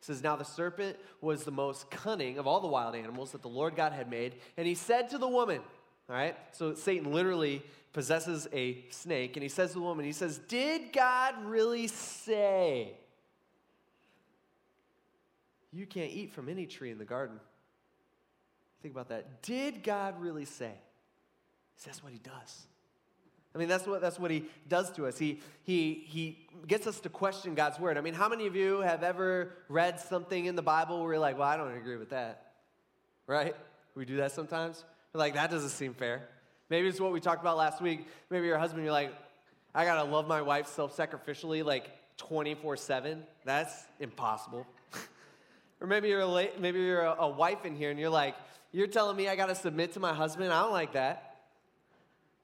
[0.00, 3.42] It says, Now the serpent was the most cunning of all the wild animals that
[3.42, 4.36] the Lord God had made.
[4.56, 5.60] And he said to the woman,
[6.08, 9.36] All right, so Satan literally possesses a snake.
[9.36, 12.92] And he says to the woman, He says, Did God really say,
[15.72, 17.38] You can't eat from any tree in the garden?
[18.80, 19.42] Think about that.
[19.42, 20.72] Did God really say?
[21.84, 22.66] That's what he does.
[23.54, 25.18] I mean, that's what, that's what he does to us.
[25.18, 27.96] He, he, he gets us to question God's word.
[27.96, 31.20] I mean, how many of you have ever read something in the Bible where you're
[31.20, 32.52] like, well, I don't agree with that?
[33.26, 33.56] Right?
[33.94, 34.84] We do that sometimes.
[35.12, 36.28] We're like, that doesn't seem fair.
[36.70, 38.06] Maybe it's what we talked about last week.
[38.30, 39.14] Maybe your husband, you're like,
[39.74, 43.22] I gotta love my wife self sacrificially, like 24 7.
[43.44, 44.66] That's impossible.
[45.80, 48.34] or maybe you're, a maybe you're a, a wife in here and you're like,
[48.72, 50.52] you're telling me I gotta submit to my husband?
[50.52, 51.27] I don't like that.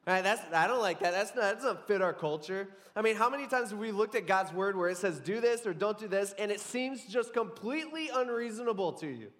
[0.06, 1.12] Right, that's, I don't like that.
[1.12, 2.68] That's not, that doesn't fit our culture.
[2.94, 5.40] I mean, how many times have we looked at God's word where it says do
[5.40, 9.30] this or don't do this, and it seems just completely unreasonable to you?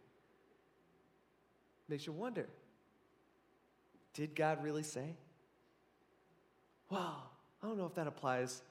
[1.89, 2.49] Makes you wonder
[4.15, 5.17] did God really say?
[6.89, 7.31] Well,
[7.63, 8.63] I don't know if that applies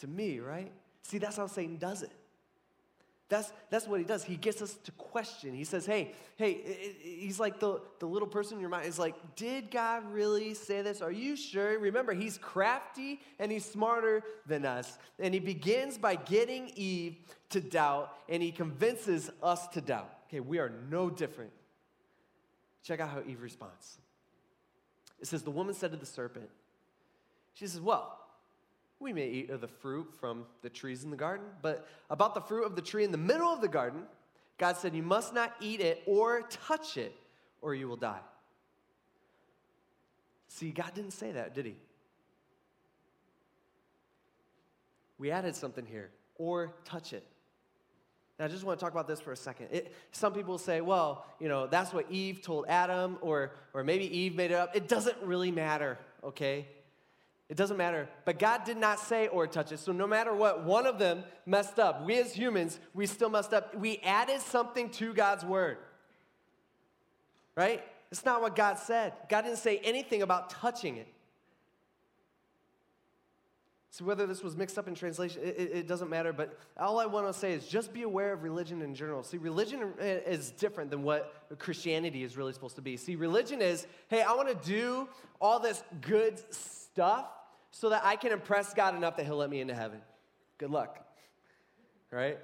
[0.00, 0.70] to me, right?
[1.02, 2.12] See, that's how Satan does it.
[3.32, 4.22] That's, that's what he does.
[4.22, 5.54] He gets us to question.
[5.54, 8.84] He says, hey, hey, he's like the, the little person in your mind.
[8.84, 11.00] is like, did God really say this?
[11.00, 11.78] Are you sure?
[11.78, 14.98] Remember, he's crafty and he's smarter than us.
[15.18, 17.16] And he begins by getting Eve
[17.48, 20.12] to doubt, and he convinces us to doubt.
[20.28, 21.52] Okay, we are no different.
[22.84, 23.96] Check out how Eve responds.
[25.20, 26.50] It says, The woman said to the serpent,
[27.54, 28.18] She says, Well,
[29.02, 32.40] we may eat of the fruit from the trees in the garden, but about the
[32.40, 34.02] fruit of the tree in the middle of the garden,
[34.58, 37.14] God said, You must not eat it or touch it,
[37.60, 38.20] or you will die.
[40.48, 41.74] See, God didn't say that, did He?
[45.18, 47.26] We added something here, or touch it.
[48.38, 49.68] Now, I just want to talk about this for a second.
[49.70, 54.04] It, some people say, well, you know, that's what Eve told Adam, or, or maybe
[54.16, 54.74] Eve made it up.
[54.74, 56.66] It doesn't really matter, okay?
[57.52, 58.08] It doesn't matter.
[58.24, 59.78] But God did not say or touch it.
[59.78, 62.02] So no matter what, one of them messed up.
[62.02, 63.74] We as humans, we still messed up.
[63.74, 65.76] We added something to God's word.
[67.54, 67.84] Right?
[68.10, 69.12] It's not what God said.
[69.28, 71.06] God didn't say anything about touching it.
[73.90, 76.32] So whether this was mixed up in translation, it, it, doesn't matter.
[76.32, 79.22] But all I want to say is just be aware of religion in general.
[79.22, 82.96] See, religion is different than what Christianity is really supposed to be.
[82.96, 85.06] See, religion is, hey, I want to do
[85.38, 87.26] all this good stuff
[87.72, 90.00] so that I can impress God enough that He'll let me into heaven.
[90.58, 91.04] Good luck.
[92.10, 92.38] Right?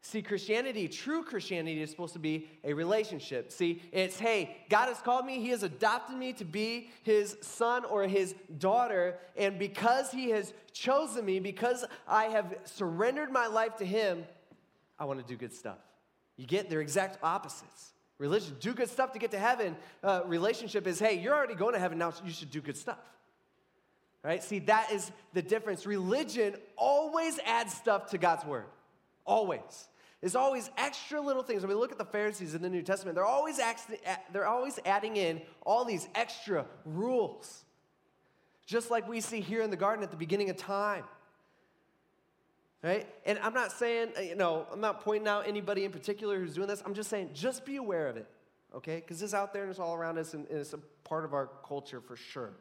[0.00, 3.50] See, Christianity, true Christianity, is supposed to be a relationship.
[3.50, 7.84] See, it's, hey, God has called me, He has adopted me to be His son
[7.84, 13.76] or His daughter, and because He has chosen me, because I have surrendered my life
[13.76, 14.24] to Him,
[14.98, 15.78] I want to do good stuff.
[16.36, 17.92] You get, they're exact opposites.
[18.18, 19.76] Religion, do good stuff to get to heaven.
[20.02, 22.98] Uh, relationship is, hey, you're already going to heaven, now you should do good stuff.
[24.24, 24.42] Right?
[24.42, 25.84] See, that is the difference.
[25.84, 28.64] Religion always adds stuff to God's word.
[29.26, 29.88] Always.
[30.22, 31.60] There's always extra little things.
[31.60, 33.60] When we look at the Pharisees in the New Testament, they're always,
[34.32, 37.64] they're always adding in all these extra rules.
[38.64, 41.04] Just like we see here in the garden at the beginning of time.
[42.82, 43.06] Right?
[43.26, 46.54] And I'm not saying, uh, you know, I'm not pointing out anybody in particular who's
[46.54, 46.82] doing this.
[46.84, 48.26] I'm just saying, just be aware of it,
[48.74, 48.96] okay?
[48.96, 51.48] Because it's out there and it's all around us and it's a part of our
[51.66, 52.52] culture for sure.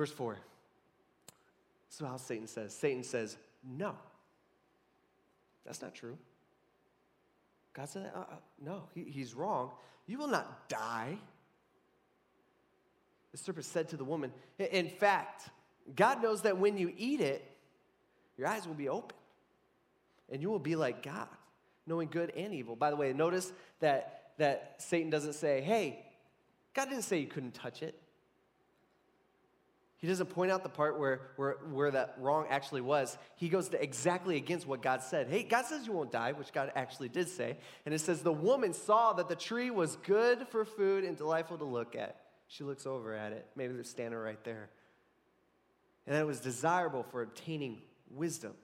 [0.00, 0.38] Verse 4.
[1.90, 2.74] So how Satan says.
[2.74, 3.94] Satan says, no.
[5.66, 6.16] That's not true.
[7.74, 8.24] God said, uh, uh,
[8.64, 9.72] no, he, he's wrong.
[10.06, 11.18] You will not die.
[13.32, 15.50] The serpent said to the woman, in fact,
[15.94, 17.54] God knows that when you eat it,
[18.38, 19.18] your eyes will be open
[20.32, 21.28] and you will be like God,
[21.86, 22.74] knowing good and evil.
[22.74, 26.06] By the way, notice that, that Satan doesn't say, hey,
[26.72, 28.00] God didn't say you couldn't touch it.
[30.00, 33.18] He doesn't point out the part where, where, where that wrong actually was.
[33.36, 35.28] He goes exactly against what God said.
[35.28, 37.58] Hey, God says you won't die, which God actually did say.
[37.84, 41.58] And it says, The woman saw that the tree was good for food and delightful
[41.58, 42.16] to look at.
[42.48, 43.46] She looks over at it.
[43.54, 44.70] Maybe they're standing right there.
[46.06, 48.54] And that it was desirable for obtaining wisdom.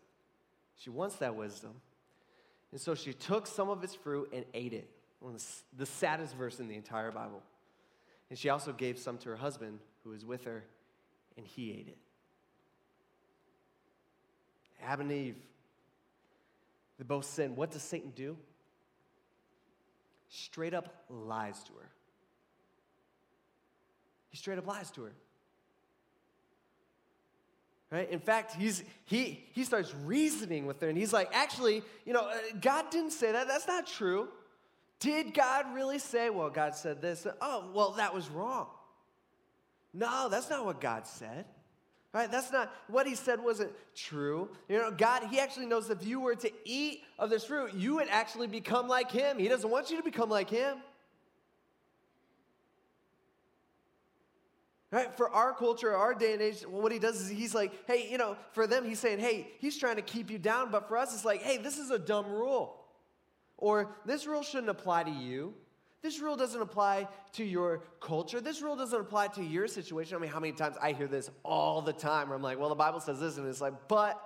[0.77, 1.73] She wants that wisdom.
[2.73, 4.89] And so she took some of its fruit and ate it.
[5.21, 5.37] One
[5.77, 7.43] the saddest verse in the entire Bible.
[8.31, 10.65] And she also gave some to her husband who was with her
[11.37, 11.99] and he ate it.
[14.83, 15.37] Adam and Eve,
[16.99, 17.57] they both sinned.
[17.57, 18.37] What does Satan do?
[20.29, 21.89] Straight up lies to her.
[24.31, 25.13] He straight up lies to her.
[27.91, 28.11] Right?
[28.11, 32.29] In fact, he's, he, he starts reasoning with her and he's like, actually, you know,
[32.29, 33.47] uh, God didn't say that.
[33.47, 34.29] That's not true.
[34.99, 37.27] Did God really say, well, God said this?
[37.41, 38.67] Oh, well, that was wrong.
[39.97, 41.47] No, that's not what God said.
[42.13, 42.31] Right?
[42.31, 44.51] That's not what he said wasn't true.
[44.69, 47.97] You know, God, he actually knows if you were to eat of this fruit, you
[47.97, 49.39] would actually become like him.
[49.39, 50.79] He doesn't want you to become like him.
[54.91, 55.15] Right?
[55.17, 58.19] For our culture, our day and age, what he does is he's like, hey, you
[58.19, 60.71] know, for them, he's saying, hey, he's trying to keep you down.
[60.71, 62.83] But for us, it's like, hey, this is a dumb rule.
[63.59, 65.55] Or this rule shouldn't apply to you.
[66.03, 68.41] This rule doesn't apply to your culture.
[68.41, 70.17] This rule doesn't apply to your situation.
[70.17, 72.69] I mean, how many times I hear this all the time where I'm like, well,
[72.69, 74.21] the Bible says this, and it's like, but,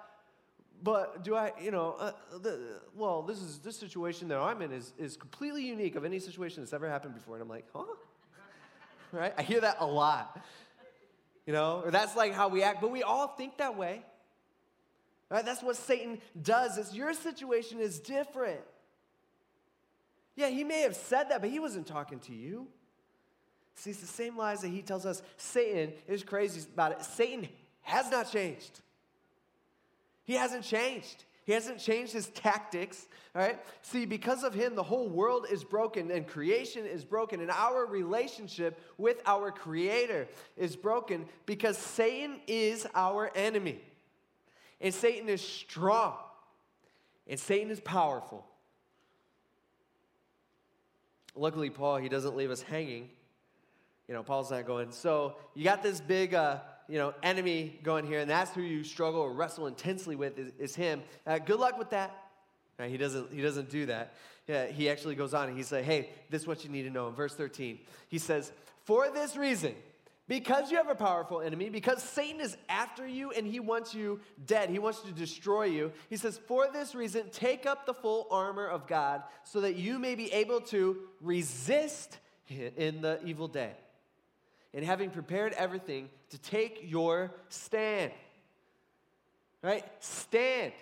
[0.82, 4.72] but do I, you know, uh, the, well, this is this situation that I'm in
[4.72, 7.36] is, is completely unique of any situation that's ever happened before.
[7.36, 7.84] And I'm like, huh?
[9.12, 9.32] right?
[9.38, 10.38] I hear that a lot.
[11.46, 14.04] You know, or that's like how we act, but we all think that way.
[15.30, 15.44] Right?
[15.44, 16.76] That's what Satan does.
[16.76, 18.60] Is your situation is different.
[20.40, 22.66] Yeah, he may have said that, but he wasn't talking to you.
[23.74, 25.22] See, it's the same lies that he tells us.
[25.36, 27.02] Satan is crazy about it.
[27.02, 27.46] Satan
[27.82, 28.80] has not changed.
[30.24, 31.24] He hasn't changed.
[31.44, 33.58] He hasn't changed his tactics, all right?
[33.82, 37.84] See, because of him, the whole world is broken and creation is broken, and our
[37.84, 40.26] relationship with our Creator
[40.56, 43.82] is broken because Satan is our enemy.
[44.80, 46.14] And Satan is strong,
[47.26, 48.46] and Satan is powerful.
[51.36, 53.10] Luckily, Paul, he doesn't leave us hanging.
[54.08, 58.06] You know, Paul's not going, so you got this big, uh, you know, enemy going
[58.06, 61.02] here, and that's who you struggle or wrestle intensely with is, is him.
[61.26, 62.16] Uh, good luck with that.
[62.78, 64.14] Right, he, doesn't, he doesn't do that.
[64.48, 66.90] Yeah, he actually goes on and he says, hey, this is what you need to
[66.90, 67.08] know.
[67.08, 68.50] In verse 13, he says,
[68.84, 69.74] for this reason,
[70.30, 74.20] because you have a powerful enemy, because Satan is after you and he wants you
[74.46, 75.90] dead, he wants to destroy you.
[76.08, 79.98] He says, For this reason, take up the full armor of God so that you
[79.98, 83.72] may be able to resist in the evil day
[84.72, 88.12] and having prepared everything to take your stand.
[89.62, 89.84] Right?
[89.98, 90.72] Stand.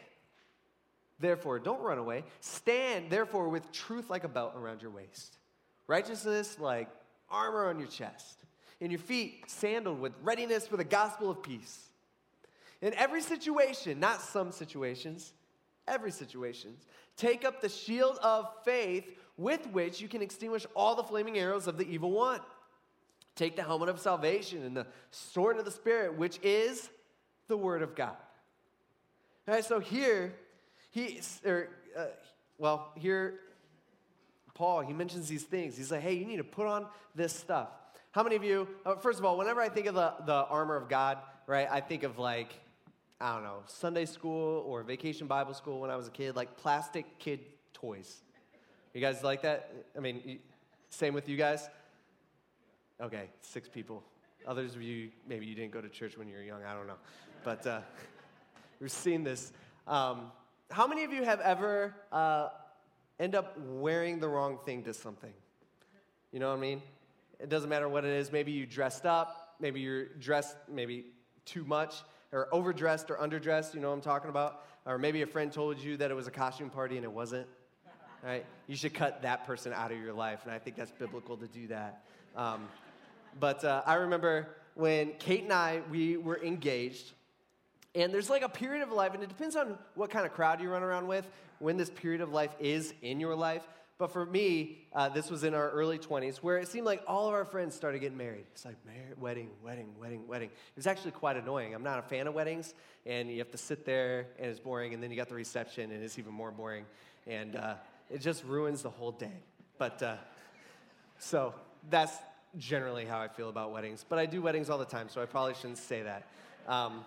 [1.20, 2.24] Therefore, don't run away.
[2.40, 5.38] Stand, therefore, with truth like a belt around your waist,
[5.86, 6.90] righteousness like
[7.30, 8.44] armor on your chest,
[8.80, 11.86] and your feet sandaled with readiness for the gospel of peace.
[12.80, 15.32] In every situation, not some situations,
[15.86, 16.74] every situation,
[17.16, 19.04] take up the shield of faith
[19.36, 22.40] with which you can extinguish all the flaming arrows of the evil one.
[23.34, 26.90] Take the helmet of salvation and the sword of the Spirit, which is
[27.46, 28.16] the Word of God.
[29.46, 30.34] All right, so here,
[30.90, 32.06] he, or, uh,
[32.58, 33.34] well, here,
[34.54, 35.76] Paul, he mentions these things.
[35.76, 37.68] He's like, hey, you need to put on this stuff.
[38.18, 40.74] How many of you, uh, first of all, whenever I think of the, the armor
[40.74, 42.52] of God, right, I think of like,
[43.20, 46.56] I don't know, Sunday school or vacation Bible school when I was a kid, like
[46.56, 47.38] plastic kid
[47.72, 48.16] toys.
[48.92, 49.72] You guys like that?
[49.96, 50.40] I mean,
[50.90, 51.68] same with you guys?
[53.00, 54.02] Okay, six people.
[54.48, 56.88] Others of you, maybe you didn't go to church when you were young, I don't
[56.88, 56.98] know.
[57.44, 57.80] But uh,
[58.80, 59.52] we've seen this.
[59.86, 60.32] Um,
[60.72, 62.48] how many of you have ever uh,
[63.20, 65.32] end up wearing the wrong thing to something?
[66.32, 66.82] You know what I mean?
[67.40, 68.32] It doesn't matter what it is.
[68.32, 71.06] Maybe you dressed up, maybe you're dressed maybe
[71.44, 74.64] too much, or overdressed or underdressed, you know what I'm talking about?
[74.84, 77.46] Or maybe a friend told you that it was a costume party and it wasn't.
[78.24, 78.44] Right?
[78.66, 81.46] You should cut that person out of your life, and I think that's biblical to
[81.46, 82.02] do that.
[82.34, 82.68] Um,
[83.38, 87.12] but uh, I remember when Kate and I, we were engaged,
[87.94, 90.60] and there's like a period of life, and it depends on what kind of crowd
[90.60, 91.28] you run around with,
[91.60, 93.62] when this period of life is in your life.
[93.98, 97.26] But for me, uh, this was in our early 20s, where it seemed like all
[97.26, 98.44] of our friends started getting married.
[98.52, 100.50] It's like married, wedding, wedding, wedding, wedding.
[100.50, 101.74] It was actually quite annoying.
[101.74, 102.74] I'm not a fan of weddings,
[103.06, 105.90] and you have to sit there, and it's boring, and then you got the reception,
[105.90, 106.84] and it's even more boring,
[107.26, 107.74] and uh,
[108.08, 109.42] it just ruins the whole day.
[109.78, 110.16] But uh,
[111.18, 111.52] so
[111.90, 112.16] that's
[112.56, 115.26] generally how I feel about weddings, but I do weddings all the time, so I
[115.26, 116.24] probably shouldn't say that.
[116.68, 117.04] Um,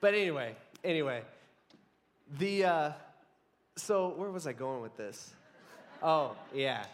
[0.00, 1.22] but anyway, anyway,
[2.38, 2.92] the uh,
[3.74, 5.32] so where was I going with this?
[6.02, 6.84] Oh yeah,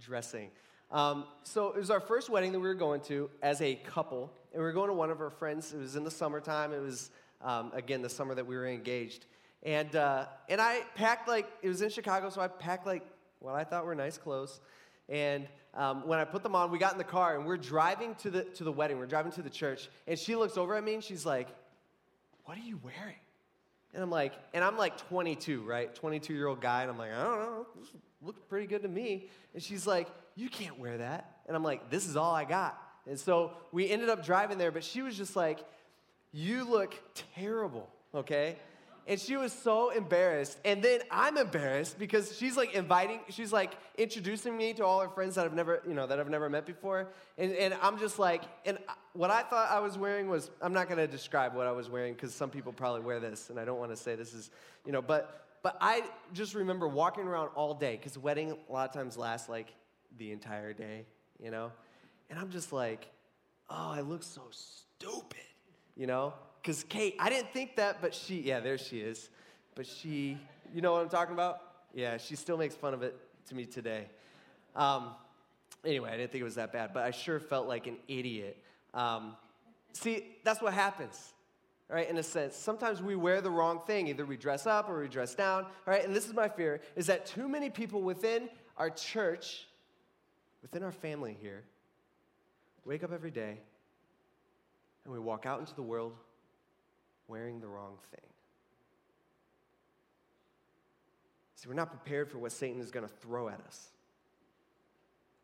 [0.00, 0.50] dressing.
[0.92, 4.30] Um, so it was our first wedding that we were going to as a couple,
[4.52, 5.72] and we were going to one of our friends.
[5.74, 6.72] It was in the summertime.
[6.72, 7.10] It was
[7.42, 9.26] um, again the summer that we were engaged,
[9.64, 13.04] and uh, and I packed like it was in Chicago, so I packed like
[13.40, 14.60] what I thought were nice clothes.
[15.08, 18.14] And um, when I put them on, we got in the car and we're driving
[18.16, 18.98] to the, to the wedding.
[18.98, 19.90] We're driving to the church.
[20.06, 21.48] And she looks over at me and she's like,
[22.44, 23.16] What are you wearing?
[23.94, 25.94] And I'm like, and I'm like 22, right?
[25.94, 26.82] 22 year old guy.
[26.82, 27.66] And I'm like, I don't know.
[27.80, 27.90] This
[28.22, 29.28] looks pretty good to me.
[29.54, 31.38] And she's like, You can't wear that.
[31.46, 32.80] And I'm like, This is all I got.
[33.06, 35.64] And so we ended up driving there, but she was just like,
[36.32, 36.94] You look
[37.34, 38.56] terrible, okay?
[39.06, 40.58] and she was so embarrassed.
[40.64, 45.08] And then I'm embarrassed because she's like inviting, she's like introducing me to all her
[45.08, 47.08] friends that I've never, you know, that I've never met before.
[47.36, 48.78] And, and I'm just like, and
[49.14, 51.88] what I thought I was wearing was, I'm not going to describe what I was
[51.88, 54.50] wearing because some people probably wear this, and I don't want to say this is,
[54.84, 58.88] you know, but, but I just remember walking around all day because wedding a lot
[58.88, 59.72] of times lasts like
[60.18, 61.06] the entire day,
[61.42, 61.70] you know?
[62.28, 63.08] And I'm just like,
[63.70, 65.38] oh, I look so stupid,
[65.96, 66.34] you know?
[66.60, 69.30] Because Kate, I didn't think that, but she, yeah, there she is.
[69.76, 70.38] But she,
[70.74, 71.60] you know what I'm talking about?
[71.94, 73.16] Yeah, she still makes fun of it
[73.48, 74.06] to me today.
[74.74, 75.10] Um,
[75.84, 78.56] anyway, I didn't think it was that bad, but I sure felt like an idiot.
[78.94, 79.36] Um,
[79.92, 81.34] see, that's what happens,
[81.88, 82.08] right?
[82.08, 84.08] In a sense, sometimes we wear the wrong thing.
[84.08, 86.04] Either we dress up or we dress down, right?
[86.04, 89.66] And this is my fear: is that too many people within our church,
[90.62, 91.64] within our family here,
[92.84, 93.58] wake up every day
[95.04, 96.14] and we walk out into the world
[97.28, 98.20] wearing the wrong thing.
[101.56, 103.88] See, we're not prepared for what Satan is going to throw at us.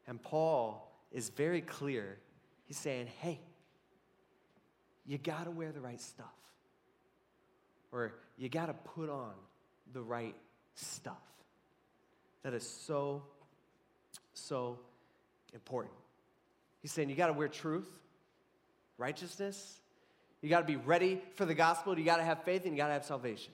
[0.06, 2.18] And Paul is very clear.
[2.70, 3.40] He's saying, hey,
[5.04, 6.26] you got to wear the right stuff.
[7.90, 9.32] or you got to put on
[9.92, 10.36] the right
[10.76, 11.16] stuff.
[12.44, 13.24] That is so,
[14.34, 14.78] so
[15.52, 15.92] important.
[16.80, 17.90] He's saying you got to wear truth,
[18.98, 19.80] righteousness.
[20.40, 21.98] You got to be ready for the gospel.
[21.98, 23.52] You got to have faith and you got to have salvation.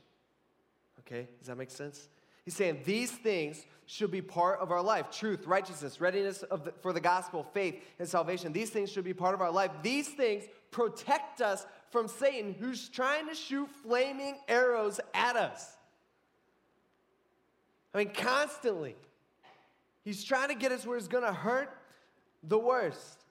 [1.01, 1.27] Okay?
[1.39, 2.07] Does that make sense?
[2.47, 6.93] He's saying these things should be part of our life truth, righteousness, readiness the, for
[6.93, 8.53] the gospel, faith, and salvation.
[8.53, 9.73] These things should be part of our life.
[9.83, 15.77] These things protect us from Satan, who's trying to shoot flaming arrows at us.
[17.93, 18.95] I mean, constantly.
[20.05, 21.77] He's trying to get us where it's going to hurt
[22.45, 23.25] the worst.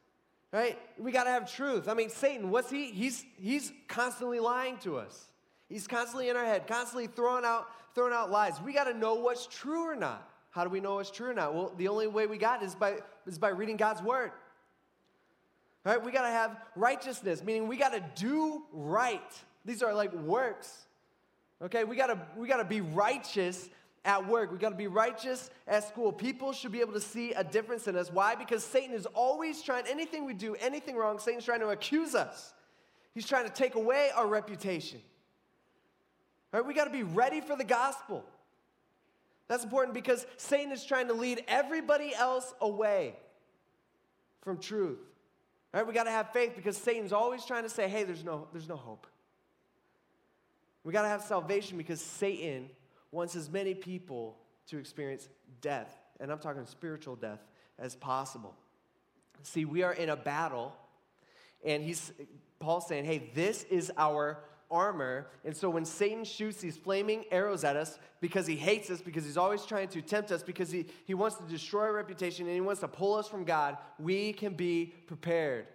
[0.52, 0.78] Right?
[0.98, 1.88] We got to have truth.
[1.88, 2.92] I mean, Satan, what's he?
[2.92, 5.28] He's, he's constantly lying to us.
[5.70, 8.62] He's constantly in our head, constantly throwing out, throwing out lies.
[8.64, 10.30] We got to know what's true or not.
[10.52, 11.54] How do we know what's true or not?
[11.54, 14.32] Well, the only way we got is by, is by reading God's word.
[15.84, 16.04] Right?
[16.04, 19.22] We got to have righteousness, meaning we got to do right.
[19.66, 20.86] These are like works.
[21.62, 21.84] Okay?
[21.84, 23.70] We got to we got to be righteous
[24.06, 24.52] at work.
[24.52, 26.12] We got to be righteous at school.
[26.12, 28.12] People should be able to see a difference in us.
[28.12, 28.36] Why?
[28.36, 32.54] Because Satan is always trying, anything we do, anything wrong, Satan's trying to accuse us.
[33.14, 35.02] He's trying to take away our reputation.
[36.52, 36.66] Right?
[36.66, 38.24] We got to be ready for the gospel.
[39.48, 43.16] That's important because Satan is trying to lead everybody else away
[44.42, 45.00] from truth.
[45.74, 45.86] Right?
[45.86, 48.70] We got to have faith because Satan's always trying to say, "Hey, there's no there's
[48.70, 49.06] no hope."
[50.84, 52.70] We got to have salvation because Satan
[53.12, 54.38] wants as many people
[54.68, 55.28] to experience
[55.62, 57.40] death, and I'm talking spiritual death,
[57.78, 58.56] as possible.
[59.44, 60.76] See, we are in a battle,
[61.64, 62.12] and he's
[62.60, 64.40] Paul's saying, hey, this is our
[64.70, 65.28] armor.
[65.44, 69.24] And so when Satan shoots these flaming arrows at us because he hates us, because
[69.24, 72.56] he's always trying to tempt us, because he, he wants to destroy our reputation and
[72.56, 75.68] he wants to pull us from God, we can be prepared.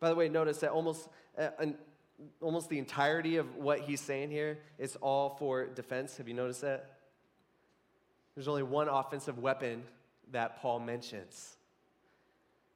[0.00, 1.76] By the way, notice that almost uh, an,
[2.40, 6.16] almost the entirety of what he's saying here is all for defense.
[6.16, 6.98] Have you noticed that?
[8.34, 9.82] There's only one offensive weapon
[10.32, 11.56] that Paul mentions.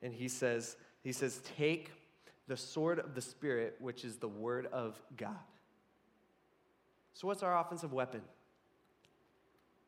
[0.02, 1.92] And he says, he says, take
[2.52, 5.38] the sword of the Spirit, which is the word of God.
[7.14, 8.20] So, what's our offensive weapon?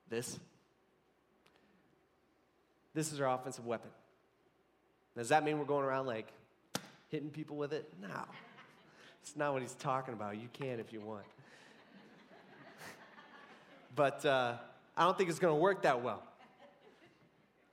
[0.08, 0.38] This.
[2.94, 3.90] This is our offensive weapon.
[5.14, 6.32] Does that mean we're going around like
[7.10, 7.86] hitting people with it?
[8.00, 8.08] No.
[9.20, 10.36] It's not what he's talking about.
[10.36, 11.26] You can if you want.
[13.94, 14.54] but uh,
[14.96, 16.22] I don't think it's going to work that well.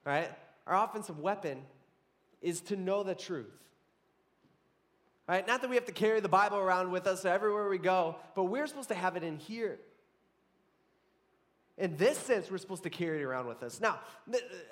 [0.03, 0.29] Right?
[0.67, 1.61] Our offensive weapon
[2.41, 3.53] is to know the truth.
[5.27, 5.45] Right?
[5.47, 8.45] Not that we have to carry the Bible around with us everywhere we go, but
[8.45, 9.79] we're supposed to have it in here.
[11.77, 13.79] In this sense, we're supposed to carry it around with us.
[13.79, 13.99] Now,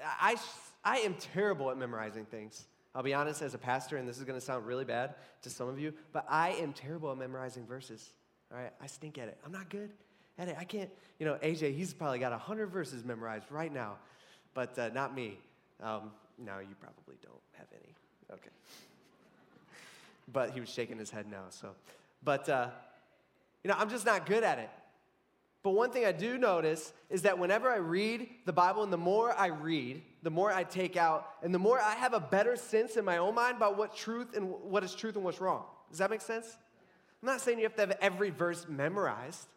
[0.03, 0.35] I,
[0.83, 2.65] I am terrible at memorizing things.
[2.93, 5.49] I'll be honest, as a pastor, and this is going to sound really bad to
[5.49, 8.11] some of you, but I am terrible at memorizing verses.
[8.51, 9.37] All right, I stink at it.
[9.45, 9.91] I'm not good
[10.37, 10.55] at it.
[10.59, 10.89] I can't,
[11.19, 13.97] you know, AJ, he's probably got 100 verses memorized right now,
[14.53, 15.37] but uh, not me.
[15.81, 17.93] Um, no, you probably don't have any.
[18.31, 18.49] Okay.
[20.31, 21.69] But he was shaking his head no, so.
[22.23, 22.69] But, uh,
[23.63, 24.69] you know, I'm just not good at it.
[25.61, 28.97] But one thing I do notice is that whenever I read the Bible, and the
[28.97, 32.55] more I read, the more I take out, and the more I have a better
[32.55, 35.65] sense in my own mind about what truth and what is truth and what's wrong.
[35.89, 36.57] Does that make sense?
[37.21, 39.47] I'm not saying you have to have every verse memorized,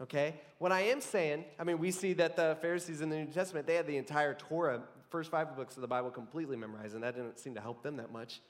[0.00, 0.40] okay?
[0.58, 3.68] What I am saying, I mean, we see that the Pharisees in the New Testament,
[3.68, 7.14] they had the entire Torah, first five books of the Bible completely memorized, and that
[7.14, 8.40] didn't seem to help them that much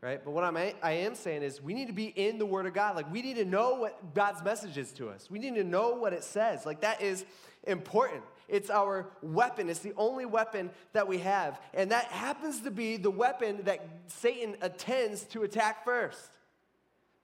[0.00, 0.22] right?
[0.24, 2.74] But what I'm, I am saying is we need to be in the Word of
[2.74, 2.96] God.
[2.96, 5.30] Like, we need to know what God's message is to us.
[5.30, 6.66] We need to know what it says.
[6.66, 7.24] Like, that is
[7.66, 8.22] important.
[8.48, 9.68] It's our weapon.
[9.68, 11.60] It's the only weapon that we have.
[11.74, 16.30] And that happens to be the weapon that Satan attends to attack first.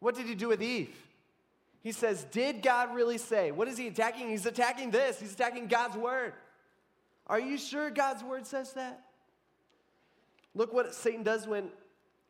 [0.00, 0.94] What did he do with Eve?
[1.82, 3.52] He says, Did God really say?
[3.52, 4.30] What is he attacking?
[4.30, 5.20] He's attacking this.
[5.20, 6.32] He's attacking God's word.
[7.28, 9.00] Are you sure God's word says that?
[10.54, 11.70] Look what Satan does when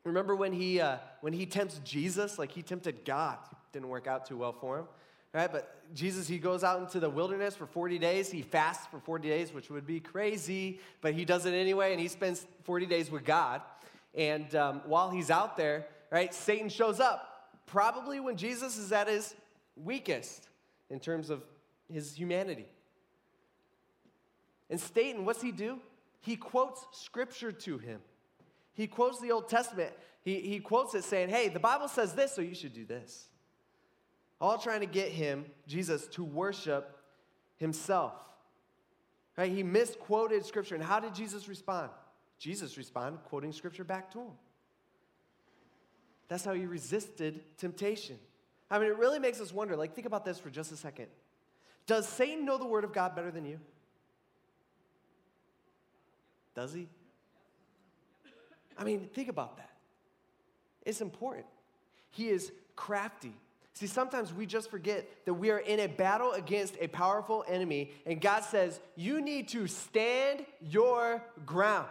[0.05, 2.39] Remember when he, uh, when he tempts Jesus?
[2.39, 3.39] Like he tempted God.
[3.73, 4.87] Didn't work out too well for him.
[5.33, 5.51] Right?
[5.51, 8.31] But Jesus, he goes out into the wilderness for 40 days.
[8.31, 12.01] He fasts for 40 days, which would be crazy, but he does it anyway, and
[12.01, 13.63] he spends 40 days with God.
[14.15, 19.09] And um, while he's out there, right, Satan shows up, probably when Jesus is at
[19.09, 19.35] his
[19.77, 20.49] weakest
[20.91, 21.43] in terms of
[21.91, 22.67] his humanity.
[24.69, 25.79] And Satan, what's he do?
[26.21, 28.01] He quotes scripture to him.
[28.75, 29.93] He quotes the Old Testament.
[30.23, 33.29] He, he quotes it saying, hey, the Bible says this, so you should do this.
[34.41, 36.97] All trying to get him, Jesus, to worship
[37.57, 38.15] himself.
[39.37, 39.53] Right?
[39.53, 40.75] He misquoted scripture.
[40.75, 41.91] And how did Jesus respond?
[42.39, 44.33] Jesus responded, quoting scripture back to him.
[46.29, 48.19] That's how he resisted temptation.
[48.71, 49.77] I mean, it really makes us wonder.
[49.77, 51.07] Like, think about this for just a second.
[51.87, 53.61] Does Satan know the Word of God better than you?
[56.55, 56.89] Does he?
[58.83, 59.71] I mean, think about that.
[60.85, 61.47] It's important.
[62.11, 63.33] He is crafty.
[63.75, 67.93] See, sometimes we just forget that we are in a battle against a powerful enemy,
[68.05, 71.87] and God says, You need to stand your ground.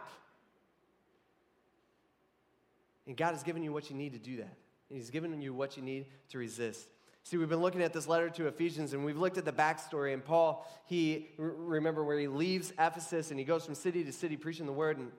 [3.08, 4.54] And God has given you what you need to do that.
[4.90, 6.90] And He's given you what you need to resist.
[7.24, 10.14] See, we've been looking at this letter to Ephesians, and we've looked at the backstory.
[10.14, 14.36] And Paul, he remember where he leaves Ephesus and he goes from city to city
[14.36, 14.98] preaching the word.
[14.98, 15.12] And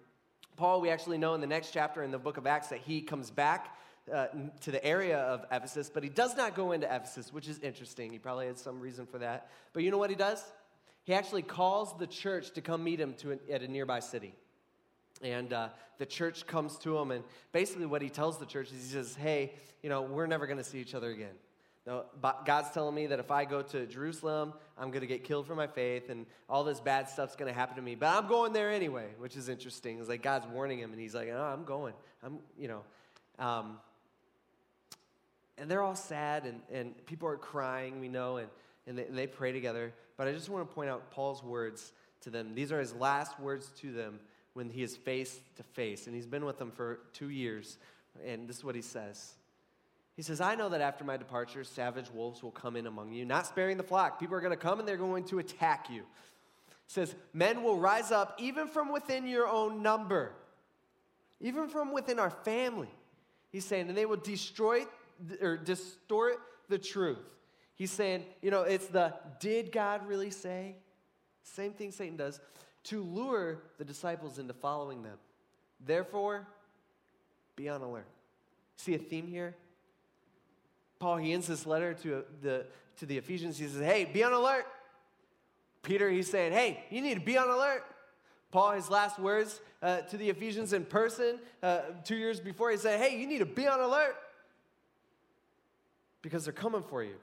[0.56, 3.00] Paul, we actually know in the next chapter in the book of Acts that he
[3.00, 3.76] comes back
[4.12, 4.26] uh,
[4.60, 8.10] to the area of Ephesus, but he does not go into Ephesus, which is interesting.
[8.10, 9.50] He probably had some reason for that.
[9.72, 10.44] But you know what he does?
[11.04, 14.34] He actually calls the church to come meet him to a, at a nearby city.
[15.22, 18.84] And uh, the church comes to him, and basically what he tells the church is
[18.84, 21.34] he says, Hey, you know, we're never going to see each other again.
[21.86, 22.04] Now,
[22.44, 25.56] God's telling me that if I go to Jerusalem, I'm going to get killed for
[25.56, 27.96] my faith and all this bad stuff's going to happen to me.
[27.96, 29.98] But I'm going there anyway, which is interesting.
[29.98, 31.94] It's like God's warning him, and he's like, oh, I'm going.
[32.22, 32.82] I'm, you know.
[33.38, 33.78] Um,
[35.58, 38.48] and they're all sad, and, and people are crying, we know, and,
[38.86, 39.92] and they, and they pray together.
[40.16, 42.54] But I just want to point out Paul's words to them.
[42.54, 44.20] These are his last words to them
[44.54, 46.06] when he is face to face.
[46.06, 47.78] And he's been with them for two years.
[48.24, 49.34] And this is what he says.
[50.22, 53.24] He says, I know that after my departure, savage wolves will come in among you,
[53.24, 54.20] not sparing the flock.
[54.20, 56.02] People are going to come and they're going to attack you.
[56.02, 56.04] He
[56.86, 60.30] says, Men will rise up even from within your own number,
[61.40, 62.86] even from within our family.
[63.50, 64.84] He's saying, and they will destroy
[65.40, 66.36] or distort
[66.68, 67.18] the truth.
[67.74, 70.76] He's saying, you know, it's the did God really say?
[71.42, 72.38] Same thing Satan does
[72.84, 75.18] to lure the disciples into following them.
[75.84, 76.46] Therefore,
[77.56, 78.06] be on alert.
[78.76, 79.56] See a theme here?
[81.02, 82.64] Paul, he ends this letter to the,
[82.98, 83.58] to the Ephesians.
[83.58, 84.64] He says, Hey, be on alert.
[85.82, 87.82] Peter, he's saying, Hey, you need to be on alert.
[88.52, 92.76] Paul, his last words uh, to the Ephesians in person uh, two years before, he
[92.76, 94.14] said, Hey, you need to be on alert
[96.22, 97.16] because they're coming for you.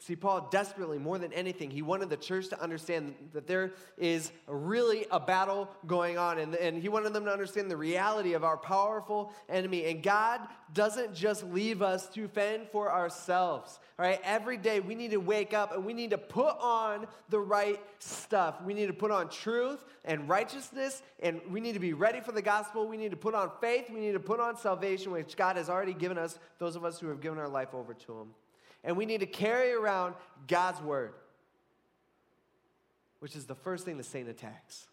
[0.00, 4.32] See, Paul desperately, more than anything, he wanted the church to understand that there is
[4.46, 6.38] really a battle going on.
[6.38, 9.86] And, and he wanted them to understand the reality of our powerful enemy.
[9.86, 10.40] And God
[10.74, 13.80] doesn't just leave us to fend for ourselves.
[13.98, 17.06] All right, every day we need to wake up and we need to put on
[17.30, 18.60] the right stuff.
[18.62, 22.32] We need to put on truth and righteousness, and we need to be ready for
[22.32, 22.86] the gospel.
[22.86, 23.88] We need to put on faith.
[23.88, 27.00] We need to put on salvation, which God has already given us, those of us
[27.00, 28.28] who have given our life over to Him
[28.84, 30.14] and we need to carry around
[30.46, 31.14] God's word,
[33.20, 34.86] which is the first thing the Satan attacks.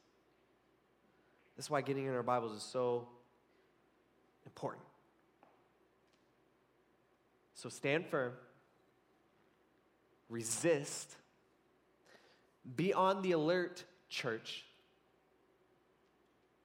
[1.58, 3.08] That's why getting in our Bibles is so
[4.46, 4.86] important.
[7.54, 8.32] So stand firm,
[10.30, 11.16] resist,
[12.76, 14.64] be on the alert, church,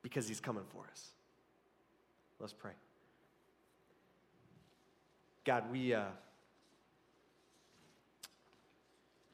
[0.02, 1.08] because he's coming for us.
[2.38, 2.72] Let's pray.
[5.44, 5.92] God, we.
[5.92, 6.04] Uh,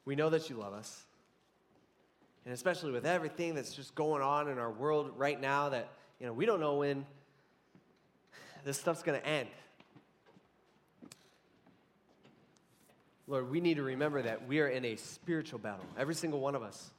[0.05, 1.03] We know that you love us.
[2.45, 5.89] And especially with everything that's just going on in our world right now, that,
[6.19, 7.05] you know, we don't know when
[8.65, 9.47] this stuff's going to end.
[13.27, 16.55] Lord, we need to remember that we are in a spiritual battle, every single one
[16.55, 16.91] of us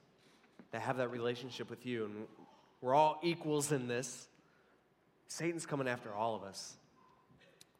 [0.72, 2.06] that have that relationship with you.
[2.06, 2.14] And
[2.80, 4.26] we're all equals in this.
[5.28, 6.74] Satan's coming after all of us.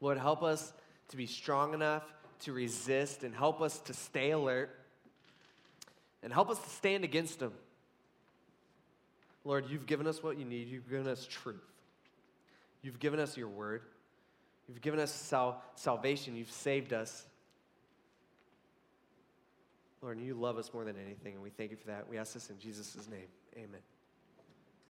[0.01, 0.71] Lord, help us
[1.09, 2.03] to be strong enough
[2.41, 4.69] to resist and help us to stay alert
[6.25, 7.53] and help us to stand against them.
[9.43, 10.67] Lord, you've given us what you need.
[10.67, 11.61] You've given us truth.
[12.81, 13.83] You've given us your word.
[14.67, 16.35] You've given us sal- salvation.
[16.35, 17.27] You've saved us.
[20.01, 22.09] Lord, you love us more than anything, and we thank you for that.
[22.09, 23.27] We ask this in Jesus' name.
[23.55, 23.81] Amen.